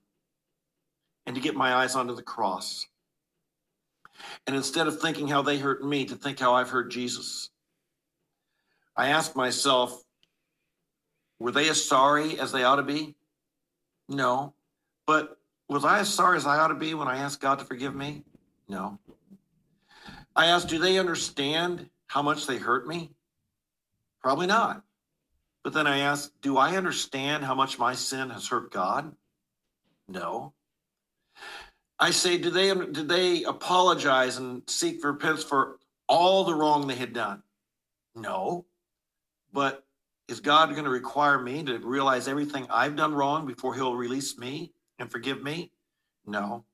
and 1.26 1.34
to 1.34 1.42
get 1.42 1.54
my 1.54 1.74
eyes 1.74 1.94
onto 1.96 2.16
the 2.16 2.22
cross. 2.22 2.86
And 4.46 4.56
instead 4.56 4.86
of 4.86 5.02
thinking 5.02 5.28
how 5.28 5.42
they 5.42 5.58
hurt 5.58 5.84
me, 5.84 6.06
to 6.06 6.14
think 6.14 6.38
how 6.38 6.54
I've 6.54 6.70
hurt 6.70 6.90
Jesus. 6.90 7.50
I 8.96 9.08
ask 9.08 9.36
myself, 9.36 10.02
were 11.38 11.52
they 11.52 11.68
as 11.68 11.84
sorry 11.84 12.40
as 12.40 12.52
they 12.52 12.64
ought 12.64 12.76
to 12.76 12.82
be? 12.82 13.16
No. 14.10 14.54
But 15.06 15.38
was 15.68 15.84
I 15.84 16.00
as 16.00 16.12
sorry 16.12 16.36
as 16.36 16.46
I 16.46 16.58
ought 16.58 16.68
to 16.68 16.74
be 16.74 16.92
when 16.94 17.08
I 17.08 17.18
asked 17.18 17.40
God 17.40 17.60
to 17.60 17.64
forgive 17.64 17.94
me? 17.94 18.24
No. 18.68 18.98
I 20.36 20.46
asked, 20.46 20.68
do 20.68 20.78
they 20.78 20.98
understand 20.98 21.88
how 22.08 22.20
much 22.20 22.46
they 22.46 22.58
hurt 22.58 22.86
me? 22.86 23.12
Probably 24.20 24.46
not. 24.46 24.82
But 25.62 25.72
then 25.72 25.86
I 25.86 25.98
asked, 25.98 26.40
do 26.42 26.58
I 26.58 26.76
understand 26.76 27.44
how 27.44 27.54
much 27.54 27.78
my 27.78 27.94
sin 27.94 28.30
has 28.30 28.48
hurt 28.48 28.72
God? 28.72 29.14
No. 30.08 30.54
I 31.98 32.10
say, 32.10 32.38
do 32.38 32.50
they 32.50 32.74
did 32.74 33.08
they 33.08 33.44
apologize 33.44 34.38
and 34.38 34.62
seek 34.66 35.04
repentance 35.04 35.44
for 35.44 35.78
all 36.08 36.44
the 36.44 36.54
wrong 36.54 36.86
they 36.86 36.96
had 36.96 37.12
done? 37.12 37.42
No. 38.14 38.64
But 39.52 39.84
is 40.30 40.40
God 40.40 40.70
going 40.70 40.84
to 40.84 40.90
require 40.90 41.38
me 41.38 41.62
to 41.64 41.78
realize 41.78 42.28
everything 42.28 42.66
I've 42.70 42.96
done 42.96 43.14
wrong 43.14 43.46
before 43.46 43.74
he'll 43.74 43.94
release 43.94 44.38
me? 44.38 44.72
and 45.00 45.10
forgive 45.10 45.42
me? 45.42 45.72
No. 46.26 46.64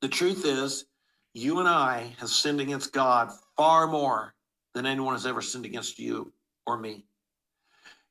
The 0.00 0.08
truth 0.08 0.44
is, 0.44 0.86
you 1.34 1.60
and 1.60 1.68
I 1.68 2.14
have 2.18 2.30
sinned 2.30 2.60
against 2.60 2.92
God 2.92 3.30
far 3.56 3.86
more 3.86 4.34
than 4.74 4.86
anyone 4.86 5.14
has 5.14 5.26
ever 5.26 5.42
sinned 5.42 5.66
against 5.66 5.98
you 5.98 6.32
or 6.66 6.78
me. 6.78 7.04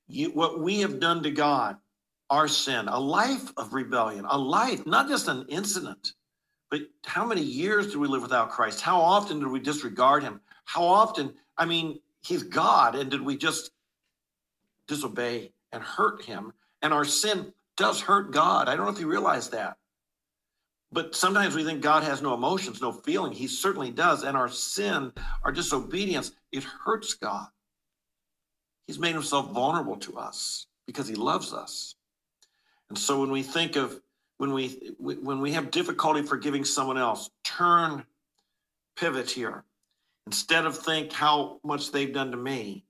You, 0.07 0.29
what 0.29 0.61
we 0.61 0.79
have 0.81 0.99
done 0.99 1.23
to 1.23 1.31
God, 1.31 1.77
our 2.29 2.47
sin, 2.47 2.87
a 2.87 2.99
life 2.99 3.51
of 3.57 3.73
rebellion, 3.73 4.25
a 4.29 4.37
life, 4.37 4.85
not 4.85 5.09
just 5.09 5.27
an 5.27 5.45
incident, 5.49 6.13
but 6.69 6.81
how 7.05 7.25
many 7.25 7.41
years 7.41 7.87
did 7.87 7.97
we 7.97 8.07
live 8.07 8.21
without 8.21 8.51
Christ? 8.51 8.81
How 8.81 8.99
often 9.01 9.39
did 9.39 9.47
we 9.47 9.59
disregard 9.59 10.23
him? 10.23 10.39
How 10.65 10.83
often, 10.83 11.33
I 11.57 11.65
mean, 11.65 11.99
he's 12.21 12.43
God, 12.43 12.95
and 12.95 13.09
did 13.09 13.21
we 13.21 13.37
just 13.37 13.71
disobey 14.87 15.51
and 15.71 15.83
hurt 15.83 16.23
him? 16.23 16.53
And 16.81 16.93
our 16.93 17.05
sin 17.05 17.53
does 17.75 18.01
hurt 18.01 18.31
God. 18.31 18.67
I 18.67 18.75
don't 18.75 18.85
know 18.85 18.91
if 18.91 18.99
you 18.99 19.07
realize 19.07 19.49
that. 19.49 19.77
But 20.91 21.15
sometimes 21.15 21.55
we 21.55 21.63
think 21.63 21.81
God 21.81 22.03
has 22.03 22.21
no 22.21 22.33
emotions, 22.33 22.81
no 22.81 22.91
feeling. 22.91 23.33
He 23.33 23.47
certainly 23.47 23.91
does. 23.91 24.23
And 24.23 24.37
our 24.37 24.47
sin, 24.47 25.11
our 25.43 25.51
disobedience, 25.51 26.31
it 26.51 26.63
hurts 26.63 27.13
God. 27.13 27.47
He's 28.87 28.99
made 28.99 29.13
himself 29.13 29.51
vulnerable 29.51 29.97
to 29.97 30.17
us 30.17 30.67
because 30.85 31.07
he 31.07 31.15
loves 31.15 31.53
us. 31.53 31.95
And 32.89 32.97
so 32.97 33.19
when 33.19 33.31
we 33.31 33.43
think 33.43 33.75
of 33.75 33.99
when 34.37 34.53
we 34.53 34.93
when 34.97 35.41
we 35.41 35.51
have 35.51 35.71
difficulty 35.71 36.21
forgiving 36.21 36.63
someone 36.63 36.97
else, 36.97 37.29
turn 37.43 38.05
pivot 38.95 39.29
here. 39.29 39.65
Instead 40.25 40.65
of 40.65 40.77
think 40.77 41.11
how 41.11 41.59
much 41.63 41.91
they've 41.91 42.13
done 42.13 42.31
to 42.31 42.37
me, 42.37 42.85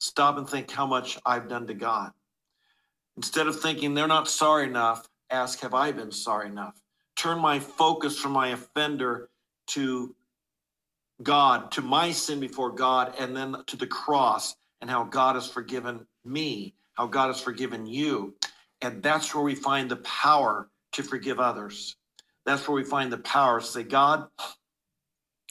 stop 0.00 0.38
and 0.38 0.48
think 0.48 0.70
how 0.70 0.86
much 0.86 1.18
I've 1.24 1.48
done 1.48 1.68
to 1.68 1.74
God. 1.74 2.10
Instead 3.16 3.46
of 3.46 3.60
thinking 3.60 3.94
they're 3.94 4.08
not 4.08 4.28
sorry 4.28 4.66
enough, 4.66 5.08
ask, 5.30 5.60
Have 5.60 5.74
I 5.74 5.92
been 5.92 6.10
sorry 6.10 6.48
enough? 6.48 6.80
Turn 7.16 7.38
my 7.38 7.60
focus 7.60 8.18
from 8.18 8.32
my 8.32 8.48
offender 8.48 9.30
to 9.68 10.16
God, 11.22 11.70
to 11.72 11.82
my 11.82 12.12
sin 12.12 12.40
before 12.40 12.72
God, 12.72 13.14
and 13.18 13.36
then 13.36 13.56
to 13.66 13.76
the 13.76 13.86
cross 13.86 14.56
and 14.80 14.90
how 14.90 15.04
God 15.04 15.36
has 15.36 15.48
forgiven 15.48 16.06
me, 16.24 16.74
how 16.94 17.06
God 17.06 17.28
has 17.28 17.40
forgiven 17.40 17.86
you. 17.86 18.34
And 18.80 19.02
that's 19.02 19.34
where 19.34 19.44
we 19.44 19.54
find 19.54 19.90
the 19.90 19.96
power 19.96 20.70
to 20.92 21.02
forgive 21.02 21.38
others. 21.38 21.96
That's 22.46 22.66
where 22.66 22.74
we 22.74 22.84
find 22.84 23.12
the 23.12 23.18
power 23.18 23.60
to 23.60 23.66
say, 23.66 23.82
God, 23.82 24.26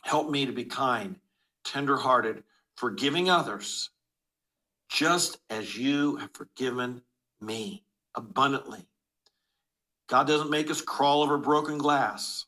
help 0.04 0.30
me 0.32 0.48
to 0.48 0.52
be 0.52 0.66
kind, 0.66 1.18
tenderhearted, 1.64 2.44
forgiving 2.76 3.30
others, 3.30 3.92
just 4.90 5.38
as 5.50 5.78
you 5.78 6.18
have 6.18 6.32
forgiven 6.34 7.02
me 7.40 7.84
abundantly. 8.16 8.86
God 10.08 10.28
doesn't 10.28 10.50
make 10.50 10.70
us 10.72 10.82
crawl 10.82 11.22
over 11.22 11.38
broken 11.38 11.78
glass 11.78 12.48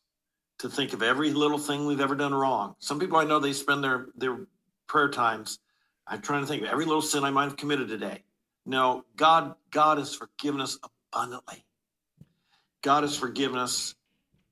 to 0.57 0.67
think 0.67 0.93
of 0.93 1.03
every 1.03 1.31
little 1.31 1.59
thing 1.59 1.85
we've 1.85 2.01
ever 2.01 2.15
done 2.15 2.33
wrong. 2.33 2.75
Some 2.79 2.99
people 2.99 3.17
I 3.17 3.23
know 3.23 3.39
they 3.39 3.53
spend 3.53 3.83
their 3.83 4.07
their 4.15 4.47
prayer 4.87 5.09
times 5.09 5.59
I'm 6.07 6.21
trying 6.21 6.41
to 6.41 6.47
think 6.47 6.63
of 6.63 6.67
every 6.67 6.85
little 6.85 7.01
sin 7.01 7.23
I 7.23 7.29
might 7.29 7.45
have 7.45 7.55
committed 7.55 7.87
today. 7.87 8.23
No, 8.65 9.05
God 9.15 9.55
God 9.69 9.99
has 9.99 10.13
forgiven 10.13 10.59
us 10.59 10.77
abundantly. 11.13 11.63
God 12.81 13.03
has 13.03 13.15
forgiven 13.15 13.59
us 13.59 13.95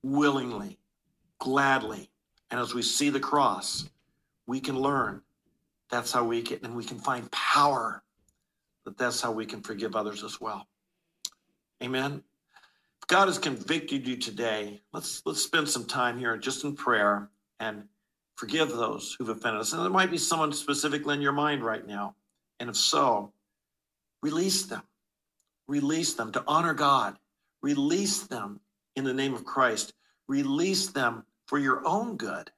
willingly, 0.02 0.78
gladly. 1.38 2.10
And 2.50 2.60
as 2.60 2.74
we 2.74 2.82
see 2.82 3.10
the 3.10 3.20
cross, 3.20 3.88
we 4.46 4.60
can 4.60 4.78
learn 4.78 5.22
that's 5.90 6.12
how 6.12 6.24
we 6.24 6.42
can 6.42 6.60
and 6.62 6.74
we 6.74 6.84
can 6.84 6.98
find 6.98 7.30
power 7.30 8.02
that 8.84 8.96
that's 8.96 9.20
how 9.20 9.32
we 9.32 9.46
can 9.46 9.60
forgive 9.60 9.94
others 9.94 10.24
as 10.24 10.40
well. 10.40 10.66
Amen. 11.82 12.22
If 13.02 13.08
God 13.08 13.28
has 13.28 13.38
convicted 13.38 14.06
you 14.06 14.16
today, 14.16 14.82
let's 14.92 15.22
let's 15.26 15.42
spend 15.42 15.68
some 15.68 15.86
time 15.86 16.18
here 16.18 16.36
just 16.36 16.64
in 16.64 16.76
prayer 16.76 17.28
and 17.58 17.84
forgive 18.36 18.70
those 18.70 19.16
who've 19.18 19.28
offended 19.28 19.60
us. 19.60 19.72
And 19.72 19.82
there 19.82 19.90
might 19.90 20.10
be 20.10 20.18
someone 20.18 20.52
specifically 20.52 21.14
in 21.14 21.20
your 21.20 21.32
mind 21.32 21.62
right 21.62 21.86
now. 21.86 22.14
And 22.58 22.70
if 22.70 22.76
so, 22.76 23.32
release 24.22 24.64
them. 24.64 24.82
Release 25.68 26.14
them 26.14 26.32
to 26.32 26.44
honor 26.46 26.74
God. 26.74 27.16
Release 27.62 28.22
them 28.22 28.60
in 28.96 29.04
the 29.04 29.14
name 29.14 29.34
of 29.34 29.44
Christ. 29.44 29.92
Release 30.26 30.88
them 30.88 31.24
for 31.46 31.58
your 31.58 31.86
own 31.86 32.16
good. 32.16 32.50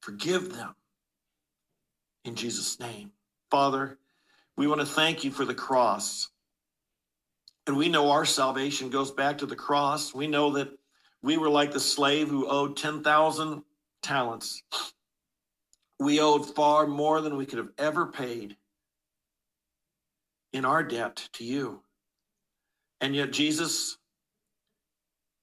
Forgive 0.00 0.54
them 0.54 0.74
in 2.26 2.34
Jesus' 2.34 2.80
name. 2.80 3.12
Father, 3.50 3.98
we 4.56 4.66
want 4.66 4.80
to 4.80 4.86
thank 4.86 5.24
you 5.24 5.30
for 5.30 5.44
the 5.44 5.54
cross. 5.54 6.28
And 7.66 7.76
we 7.76 7.88
know 7.88 8.10
our 8.10 8.24
salvation 8.24 8.90
goes 8.90 9.10
back 9.10 9.38
to 9.38 9.46
the 9.46 9.56
cross. 9.56 10.14
We 10.14 10.26
know 10.26 10.52
that 10.52 10.70
we 11.22 11.36
were 11.36 11.48
like 11.48 11.72
the 11.72 11.80
slave 11.80 12.28
who 12.28 12.48
owed 12.48 12.76
10,000 12.76 13.62
talents. 14.02 14.62
We 15.98 16.20
owed 16.20 16.54
far 16.54 16.86
more 16.86 17.20
than 17.20 17.36
we 17.36 17.46
could 17.46 17.58
have 17.58 17.72
ever 17.78 18.06
paid 18.06 18.56
in 20.52 20.64
our 20.64 20.82
debt 20.82 21.28
to 21.34 21.44
you. 21.44 21.82
And 23.00 23.14
yet, 23.14 23.32
Jesus, 23.32 23.98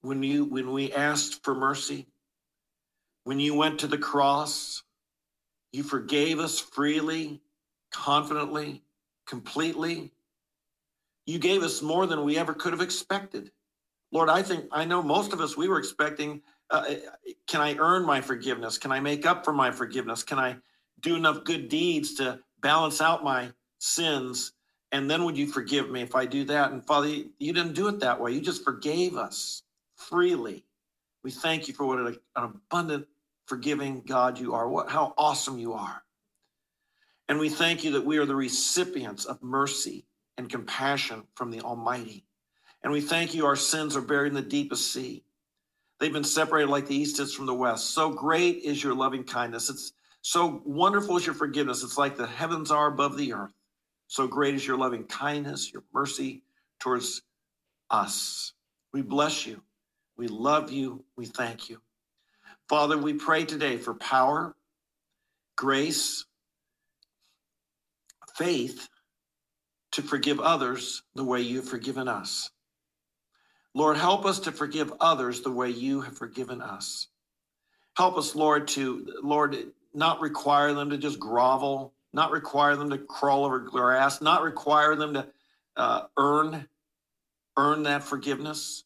when 0.01 0.23
you 0.23 0.45
when 0.45 0.71
we 0.71 0.91
asked 0.91 1.43
for 1.43 1.53
mercy, 1.53 2.07
when 3.23 3.39
you 3.39 3.55
went 3.55 3.79
to 3.79 3.87
the 3.87 3.97
cross, 3.97 4.83
you 5.73 5.83
forgave 5.83 6.39
us 6.39 6.57
freely 6.59 7.41
confidently, 7.91 8.81
completely. 9.27 10.13
You 11.25 11.39
gave 11.39 11.63
us 11.63 11.81
more 11.81 12.07
than 12.07 12.23
we 12.23 12.37
ever 12.37 12.53
could 12.53 12.71
have 12.71 12.81
expected, 12.81 13.51
Lord, 14.13 14.29
I 14.29 14.43
think 14.43 14.65
I 14.71 14.85
know 14.85 15.01
most 15.01 15.33
of 15.33 15.41
us 15.41 15.57
we 15.57 15.67
were 15.67 15.79
expecting 15.79 16.41
uh, 16.69 16.85
can 17.47 17.61
I 17.61 17.75
earn 17.77 18.05
my 18.05 18.21
forgiveness? 18.21 18.77
Can 18.77 18.91
I 18.91 18.99
make 18.99 19.25
up 19.25 19.43
for 19.43 19.53
my 19.53 19.71
forgiveness? 19.71 20.23
Can 20.23 20.37
I 20.39 20.55
do 21.01 21.15
enough 21.15 21.43
good 21.43 21.67
deeds 21.67 22.13
to 22.15 22.39
balance 22.61 23.01
out 23.01 23.23
my 23.23 23.49
sins? 23.79 24.53
And 24.91 25.09
then 25.09 25.25
would 25.25 25.35
you 25.35 25.47
forgive 25.47 25.89
me 25.89 26.01
if 26.01 26.13
I 26.15 26.27
do 26.27 26.45
that? 26.45 26.71
And 26.71 26.85
Father, 26.85 27.07
you 27.07 27.53
didn't 27.53 27.73
do 27.73 27.87
it 27.87 27.99
that 27.99 28.19
way. 28.19 28.31
You 28.31 28.39
just 28.39 28.63
forgave 28.63 29.17
us 29.17 29.63
freely. 29.95 30.63
We 31.23 31.31
thank 31.31 31.67
you 31.67 31.73
for 31.73 31.85
what 31.85 31.99
an 31.99 32.17
abundant, 32.35 33.07
forgiving 33.45 34.03
God 34.05 34.39
you 34.39 34.53
are. 34.53 34.67
What 34.67 34.89
how 34.89 35.13
awesome 35.17 35.57
you 35.57 35.73
are. 35.73 36.03
And 37.29 37.39
we 37.39 37.49
thank 37.49 37.83
you 37.83 37.91
that 37.91 38.05
we 38.05 38.17
are 38.17 38.25
the 38.25 38.35
recipients 38.35 39.25
of 39.25 39.41
mercy 39.41 40.05
and 40.37 40.49
compassion 40.49 41.23
from 41.35 41.51
the 41.51 41.61
Almighty. 41.61 42.25
And 42.83 42.91
we 42.91 43.01
thank 43.01 43.33
you 43.33 43.45
our 43.45 43.55
sins 43.55 43.95
are 43.95 44.01
buried 44.01 44.29
in 44.29 44.33
the 44.35 44.41
deepest 44.41 44.91
sea. 44.91 45.23
They've 45.99 46.11
been 46.11 46.23
separated 46.23 46.69
like 46.69 46.87
the 46.87 46.95
east 46.95 47.19
is 47.19 47.33
from 47.33 47.45
the 47.45 47.53
west. 47.53 47.91
So 47.91 48.09
great 48.09 48.57
is 48.57 48.83
your 48.83 48.93
loving 48.93 49.23
kindness. 49.23 49.69
It's 49.69 49.93
so 50.21 50.61
wonderful 50.65 51.17
is 51.17 51.25
your 51.25 51.35
forgiveness. 51.35 51.83
It's 51.83 51.97
like 51.97 52.17
the 52.17 52.27
heavens 52.27 52.71
are 52.71 52.87
above 52.87 53.17
the 53.17 53.33
earth. 53.33 53.53
So 54.07 54.27
great 54.27 54.55
is 54.55 54.67
your 54.67 54.77
loving 54.77 55.05
kindness, 55.05 55.71
your 55.71 55.83
mercy 55.93 56.43
towards 56.79 57.21
us. 57.89 58.53
We 58.91 59.01
bless 59.01 59.45
you. 59.45 59.61
We 60.17 60.27
love 60.27 60.71
you. 60.71 61.03
We 61.15 61.25
thank 61.25 61.69
you. 61.69 61.79
Father, 62.69 62.97
we 62.97 63.13
pray 63.13 63.45
today 63.45 63.77
for 63.77 63.93
power, 63.93 64.55
grace, 65.55 66.25
faith 68.35 68.87
to 69.91 70.01
forgive 70.01 70.39
others 70.39 71.03
the 71.13 71.23
way 71.23 71.41
you've 71.41 71.67
forgiven 71.67 72.07
us. 72.07 72.49
Lord, 73.75 73.97
help 73.97 74.25
us 74.25 74.39
to 74.41 74.51
forgive 74.51 74.93
others 74.99 75.41
the 75.41 75.51
way 75.51 75.69
you 75.69 76.01
have 76.01 76.17
forgiven 76.17 76.61
us. 76.61 77.07
Help 77.95 78.17
us, 78.17 78.35
Lord, 78.35 78.67
to, 78.69 79.07
Lord, 79.21 79.57
not 79.93 80.21
require 80.21 80.73
them 80.73 80.89
to 80.91 80.97
just 80.97 81.19
grovel, 81.19 81.93
not 82.13 82.31
require 82.31 82.75
them 82.75 82.89
to 82.91 82.97
crawl 82.97 83.45
over 83.45 83.67
their 83.73 83.95
ass, 83.95 84.21
not 84.21 84.41
require 84.41 84.95
them 84.95 85.13
to 85.15 85.27
uh, 85.75 86.03
earn, 86.17 86.67
earn 87.57 87.83
that 87.83 88.03
forgiveness, 88.03 88.83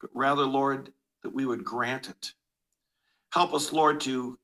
but 0.00 0.10
rather, 0.14 0.44
Lord, 0.44 0.92
that 1.22 1.34
we 1.34 1.44
would 1.44 1.64
grant 1.64 2.08
it. 2.08 2.32
Help 3.36 3.54
us, 3.54 3.72
Lord, 3.72 4.00
to 4.00 4.38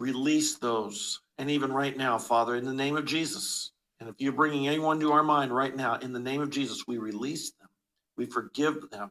release 0.00 0.56
those. 0.56 1.20
And 1.38 1.50
even 1.50 1.72
right 1.72 1.96
now, 1.96 2.18
Father, 2.18 2.56
in 2.56 2.64
the 2.64 2.74
name 2.74 2.96
of 2.96 3.04
Jesus, 3.04 3.70
and 4.00 4.08
if 4.08 4.16
you're 4.18 4.32
bringing 4.32 4.66
anyone 4.66 4.98
to 5.00 5.12
our 5.12 5.22
mind 5.22 5.54
right 5.54 5.76
now, 5.76 5.96
in 5.96 6.12
the 6.12 6.18
name 6.18 6.40
of 6.40 6.50
Jesus, 6.50 6.88
we 6.88 6.98
release 6.98 7.52
them 7.52 7.68
we 8.16 8.26
forgive 8.26 8.90
them. 8.90 9.10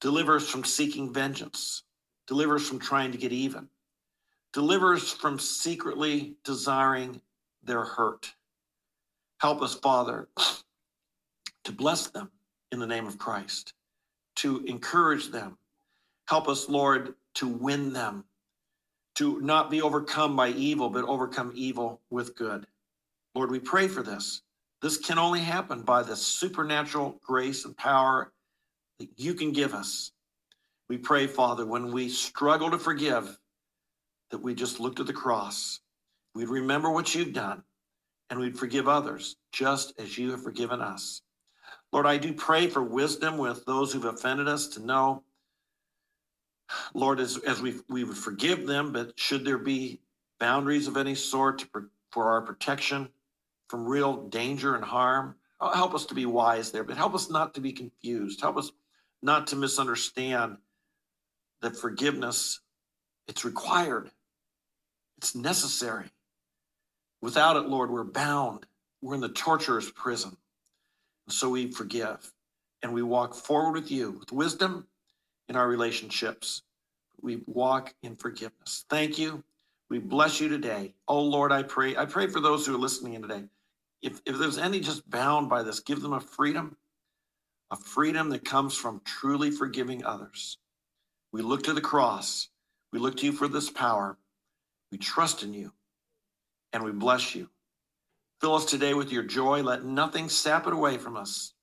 Deliver 0.00 0.36
us 0.36 0.48
from 0.48 0.64
seeking 0.64 1.12
vengeance. 1.12 1.84
Deliver 2.26 2.56
us 2.56 2.66
from 2.66 2.78
trying 2.78 3.12
to 3.12 3.18
get 3.18 3.32
even. 3.32 3.68
Deliver 4.52 4.94
us 4.94 5.10
from 5.10 5.38
secretly 5.38 6.34
desiring 6.44 7.20
their 7.62 7.84
hurt. 7.84 8.34
Help 9.38 9.62
us, 9.62 9.74
Father, 9.74 10.28
to 11.64 11.72
bless 11.72 12.08
them 12.08 12.30
in 12.72 12.78
the 12.78 12.86
name 12.86 13.06
of 13.06 13.18
Christ, 13.18 13.74
to 14.36 14.64
encourage 14.66 15.30
them. 15.30 15.56
Help 16.26 16.48
us, 16.48 16.68
Lord, 16.68 17.14
to 17.34 17.48
win 17.48 17.92
them, 17.92 18.24
to 19.16 19.40
not 19.40 19.70
be 19.70 19.82
overcome 19.82 20.36
by 20.36 20.48
evil, 20.50 20.88
but 20.88 21.04
overcome 21.04 21.52
evil 21.54 22.00
with 22.10 22.36
good. 22.36 22.66
Lord, 23.34 23.50
we 23.50 23.58
pray 23.58 23.88
for 23.88 24.02
this. 24.02 24.42
This 24.80 24.96
can 24.96 25.18
only 25.18 25.40
happen 25.40 25.82
by 25.82 26.02
the 26.02 26.16
supernatural 26.16 27.18
grace 27.24 27.64
and 27.64 27.76
power 27.76 28.32
that 28.98 29.08
you 29.16 29.34
can 29.34 29.52
give 29.52 29.74
us. 29.74 30.12
We 30.88 30.98
pray, 30.98 31.26
Father, 31.26 31.64
when 31.64 31.92
we 31.92 32.08
struggle 32.08 32.70
to 32.70 32.78
forgive, 32.78 33.38
that 34.30 34.42
we 34.42 34.54
just 34.54 34.80
look 34.80 34.96
to 34.96 35.04
the 35.04 35.12
cross. 35.12 35.80
We'd 36.34 36.48
remember 36.48 36.90
what 36.90 37.14
you've 37.14 37.32
done 37.32 37.62
and 38.30 38.38
we'd 38.40 38.58
forgive 38.58 38.88
others 38.88 39.36
just 39.52 39.98
as 39.98 40.18
you 40.18 40.32
have 40.32 40.42
forgiven 40.42 40.80
us. 40.80 41.22
Lord, 41.92 42.06
I 42.06 42.16
do 42.16 42.32
pray 42.32 42.66
for 42.66 42.82
wisdom 42.82 43.38
with 43.38 43.64
those 43.64 43.92
who've 43.92 44.04
offended 44.04 44.48
us 44.48 44.66
to 44.68 44.84
know, 44.84 45.22
Lord, 46.94 47.20
as, 47.20 47.38
as 47.38 47.60
we, 47.60 47.74
we 47.88 48.04
would 48.04 48.16
forgive 48.16 48.66
them, 48.66 48.92
but 48.92 49.18
should 49.18 49.44
there 49.44 49.58
be 49.58 50.00
boundaries 50.38 50.88
of 50.88 50.96
any 50.96 51.14
sort 51.14 51.58
to, 51.60 51.68
for 52.10 52.30
our 52.32 52.42
protection, 52.42 53.08
from 53.68 53.86
real 53.86 54.28
danger 54.28 54.74
and 54.74 54.84
harm. 54.84 55.34
Help 55.60 55.94
us 55.94 56.06
to 56.06 56.14
be 56.14 56.26
wise 56.26 56.70
there, 56.70 56.84
but 56.84 56.96
help 56.96 57.14
us 57.14 57.30
not 57.30 57.54
to 57.54 57.60
be 57.60 57.72
confused. 57.72 58.40
Help 58.40 58.56
us 58.58 58.70
not 59.22 59.46
to 59.48 59.56
misunderstand 59.56 60.58
that 61.62 61.76
forgiveness 61.76 62.60
it's 63.26 63.44
required. 63.44 64.10
It's 65.16 65.34
necessary. 65.34 66.04
Without 67.22 67.56
it, 67.56 67.68
Lord, 67.68 67.90
we're 67.90 68.04
bound. 68.04 68.66
We're 69.00 69.14
in 69.14 69.22
the 69.22 69.30
torturer's 69.30 69.90
prison. 69.90 70.36
And 71.26 71.34
so 71.34 71.48
we 71.48 71.70
forgive 71.70 72.32
and 72.82 72.92
we 72.92 73.00
walk 73.00 73.34
forward 73.34 73.72
with 73.72 73.90
you 73.90 74.10
with 74.10 74.30
wisdom 74.30 74.86
in 75.48 75.56
our 75.56 75.68
relationships. 75.68 76.62
We 77.20 77.42
walk 77.46 77.94
in 78.02 78.16
forgiveness. 78.16 78.84
Thank 78.88 79.18
you. 79.18 79.42
We 79.90 79.98
bless 79.98 80.40
you 80.40 80.48
today. 80.48 80.94
Oh 81.08 81.22
Lord, 81.22 81.52
I 81.52 81.62
pray. 81.62 81.96
I 81.96 82.04
pray 82.04 82.26
for 82.26 82.40
those 82.40 82.66
who 82.66 82.74
are 82.74 82.78
listening 82.78 83.14
in 83.14 83.22
today 83.22 83.44
if, 84.04 84.20
if 84.26 84.38
there's 84.38 84.58
any 84.58 84.80
just 84.80 85.08
bound 85.08 85.48
by 85.48 85.62
this, 85.62 85.80
give 85.80 86.02
them 86.02 86.12
a 86.12 86.20
freedom, 86.20 86.76
a 87.70 87.76
freedom 87.76 88.28
that 88.28 88.44
comes 88.44 88.76
from 88.76 89.00
truly 89.02 89.50
forgiving 89.50 90.04
others. 90.04 90.58
We 91.32 91.40
look 91.40 91.62
to 91.64 91.72
the 91.72 91.80
cross. 91.80 92.50
We 92.92 92.98
look 92.98 93.16
to 93.16 93.26
you 93.26 93.32
for 93.32 93.48
this 93.48 93.70
power. 93.70 94.18
We 94.92 94.98
trust 94.98 95.42
in 95.42 95.54
you 95.54 95.72
and 96.74 96.84
we 96.84 96.92
bless 96.92 97.34
you. 97.34 97.48
Fill 98.42 98.56
us 98.56 98.66
today 98.66 98.92
with 98.92 99.10
your 99.10 99.22
joy. 99.22 99.62
Let 99.62 99.86
nothing 99.86 100.28
sap 100.28 100.66
it 100.66 100.74
away 100.74 100.98
from 100.98 101.16
us. 101.16 101.54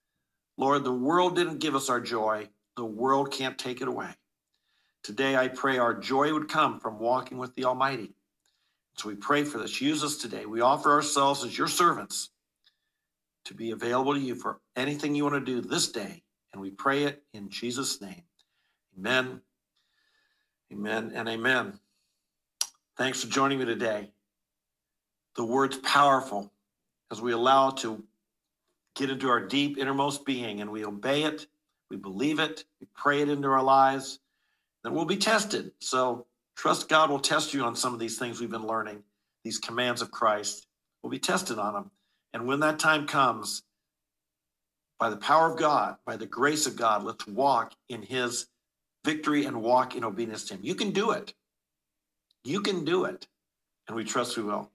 Lord, 0.58 0.84
the 0.84 0.92
world 0.92 1.36
didn't 1.36 1.60
give 1.60 1.76
us 1.76 1.90
our 1.90 2.02
joy. 2.02 2.50
The 2.78 2.86
world 2.86 3.32
can't 3.32 3.58
take 3.58 3.82
it 3.82 3.88
away. 3.88 4.10
Today, 5.04 5.36
I 5.36 5.48
pray 5.48 5.78
our 5.78 5.94
joy 5.94 6.34
would 6.34 6.48
come 6.48 6.80
from 6.80 7.00
walking 7.00 7.38
with 7.38 7.54
the 7.56 7.66
Almighty. 7.66 8.14
So 8.98 9.10
we 9.10 9.16
pray 9.16 9.44
for 9.44 9.58
this. 9.58 9.82
Use 9.82 10.04
us 10.04 10.18
today. 10.18 10.46
We 10.46 10.62
offer 10.62 10.92
ourselves 10.92 11.44
as 11.44 11.58
your 11.58 11.68
servants 11.68 12.30
to 13.46 13.54
be 13.54 13.72
available 13.72 14.14
to 14.14 14.20
you 14.20 14.36
for 14.36 14.60
anything 14.76 15.16
you 15.16 15.24
want 15.24 15.44
to 15.44 15.62
do 15.62 15.68
this 15.68 15.92
day. 15.92 16.24
And 16.54 16.62
we 16.62 16.70
pray 16.70 17.06
it 17.06 17.24
in 17.34 17.50
Jesus' 17.50 18.02
name. 18.02 18.24
Amen. 18.98 19.42
Amen 20.72 21.12
and 21.16 21.28
amen. 21.28 21.80
Thanks 22.98 23.24
for 23.24 23.30
joining 23.30 23.60
me 23.60 23.66
today. 23.66 24.12
The 25.36 25.46
word's 25.46 25.78
powerful 25.78 26.52
as 27.12 27.22
we 27.22 27.32
allow 27.32 27.70
it 27.70 27.78
to 27.78 28.04
get 28.96 29.10
into 29.10 29.30
our 29.30 29.40
deep 29.40 29.78
innermost 29.78 30.26
being 30.26 30.62
and 30.62 30.70
we 30.70 30.86
obey 30.86 31.24
it, 31.24 31.48
we 31.92 31.98
believe 31.98 32.40
it, 32.40 32.64
we 32.80 32.88
pray 32.96 33.22
it 33.22 33.30
into 33.30 33.50
our 33.50 33.62
lives, 33.62 34.20
then 34.84 34.94
we'll 34.94 35.06
be 35.06 35.18
tested. 35.18 35.72
So 35.80 36.26
trust 36.56 36.88
God 36.88 37.10
will 37.10 37.20
test 37.20 37.54
you 37.54 37.64
on 37.64 37.76
some 37.76 37.94
of 37.94 38.00
these 38.00 38.18
things 38.18 38.40
we've 38.40 38.50
been 38.50 38.66
learning, 38.66 39.04
these 39.44 39.60
commands 39.60 40.02
of 40.02 40.10
Christ. 40.10 40.66
We'll 41.04 41.12
be 41.12 41.20
tested 41.20 41.60
on 41.60 41.74
them. 41.74 41.92
And 42.34 42.48
when 42.48 42.62
that 42.62 42.80
time 42.80 43.06
comes, 43.06 43.64
by 45.00 45.10
the 45.10 45.18
power 45.18 45.52
of 45.52 45.60
God, 45.60 45.98
by 46.06 46.16
the 46.16 46.26
grace 46.26 46.66
of 46.66 46.78
God, 46.78 47.04
let's 47.04 47.28
walk 47.28 47.74
in 47.90 48.04
his 48.04 48.48
victory 49.04 49.46
and 49.46 49.62
walk 49.62 49.96
in 49.96 50.06
obedience 50.06 50.46
to 50.46 50.54
him. 50.54 50.62
You 50.64 50.76
can 50.76 50.92
do 50.92 51.12
it. 51.12 51.34
You 52.46 52.62
can 52.62 52.86
do 52.86 53.04
it. 53.06 53.28
And 53.88 53.98
we 53.98 54.06
trust 54.06 54.38
we 54.38 54.44
will. 54.44 54.70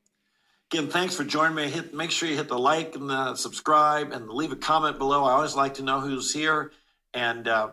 Again, 0.71 0.89
thanks 0.89 1.15
for 1.15 1.25
joining 1.25 1.55
me. 1.55 1.69
Hit, 1.71 1.95
make 1.95 2.11
sure 2.11 2.29
you 2.29 2.37
hit 2.37 2.49
the 2.49 2.59
like 2.59 2.97
and 2.97 3.09
the 3.09 3.37
subscribe 3.37 4.13
and 4.13 4.29
leave 4.29 4.53
a 4.53 4.57
comment 4.57 4.99
below. 4.99 5.25
I 5.25 5.33
always 5.33 5.55
like 5.55 5.75
to 5.75 5.83
know 5.83 6.01
who's 6.01 6.35
here 6.35 6.73
and 7.17 7.49
uh, 7.49 7.71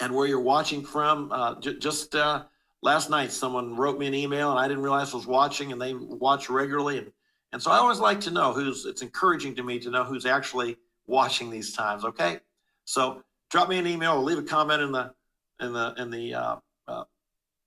and 0.00 0.14
where 0.14 0.26
you're 0.26 0.40
watching 0.40 0.82
from. 0.82 1.30
Uh, 1.30 1.60
j- 1.60 1.78
just 1.78 2.14
uh, 2.14 2.44
last 2.80 3.10
night, 3.10 3.32
someone 3.32 3.76
wrote 3.76 3.98
me 3.98 4.06
an 4.06 4.14
email 4.14 4.50
and 4.50 4.58
I 4.58 4.66
didn't 4.66 4.82
realize 4.82 5.12
I 5.12 5.18
was 5.18 5.26
watching, 5.26 5.72
and 5.72 5.80
they 5.80 5.92
watch 5.92 6.48
regularly. 6.48 6.98
And 6.98 7.12
and 7.54 7.62
so 7.62 7.70
I 7.70 7.76
always 7.76 8.00
like 8.00 8.20
to 8.22 8.32
know 8.32 8.52
who's, 8.52 8.84
it's 8.84 9.00
encouraging 9.00 9.54
to 9.54 9.62
me 9.62 9.78
to 9.78 9.88
know 9.88 10.02
who's 10.02 10.26
actually 10.26 10.76
watching 11.06 11.50
these 11.50 11.72
times. 11.72 12.04
Okay. 12.04 12.40
So 12.84 13.22
drop 13.48 13.68
me 13.68 13.78
an 13.78 13.86
email 13.86 14.14
or 14.14 14.24
leave 14.24 14.38
a 14.38 14.42
comment 14.42 14.82
in 14.82 14.90
the, 14.90 15.14
in 15.60 15.72
the, 15.72 15.94
in 15.96 16.10
the 16.10 16.34
uh, 16.34 16.56
uh, 16.88 17.04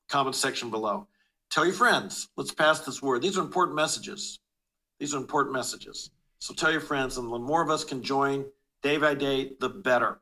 comment 0.09 0.35
section 0.35 0.69
below. 0.69 1.07
Tell 1.49 1.63
your 1.63 1.73
friends. 1.73 2.27
Let's 2.35 2.51
pass 2.53 2.81
this 2.81 3.01
word. 3.01 3.21
These 3.21 3.37
are 3.37 3.41
important 3.41 3.77
messages. 3.77 4.39
These 4.99 5.13
are 5.13 5.19
important 5.19 5.55
messages. 5.55 6.09
So 6.39 6.53
tell 6.53 6.69
your 6.69 6.81
friends, 6.81 7.17
and 7.17 7.31
the 7.31 7.39
more 7.39 7.63
of 7.63 7.69
us 7.69 7.85
can 7.85 8.03
join 8.03 8.43
day 8.83 8.97
by 8.97 9.13
day, 9.13 9.53
the 9.61 9.69
better. 9.69 10.19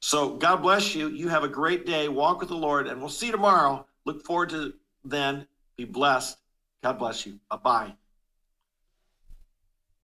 So 0.00 0.36
God 0.36 0.62
bless 0.62 0.94
you. 0.94 1.08
You 1.08 1.28
have 1.28 1.44
a 1.44 1.48
great 1.48 1.86
day. 1.86 2.08
Walk 2.08 2.40
with 2.40 2.48
the 2.48 2.56
Lord, 2.56 2.86
and 2.86 3.00
we'll 3.00 3.10
see 3.10 3.26
you 3.26 3.32
tomorrow. 3.32 3.86
Look 4.04 4.24
forward 4.24 4.50
to 4.50 4.74
then. 5.04 5.46
Be 5.76 5.84
blessed. 5.84 6.38
God 6.82 6.98
bless 6.98 7.24
you. 7.26 7.38
Bye 7.50 7.56
bye. 7.56 7.92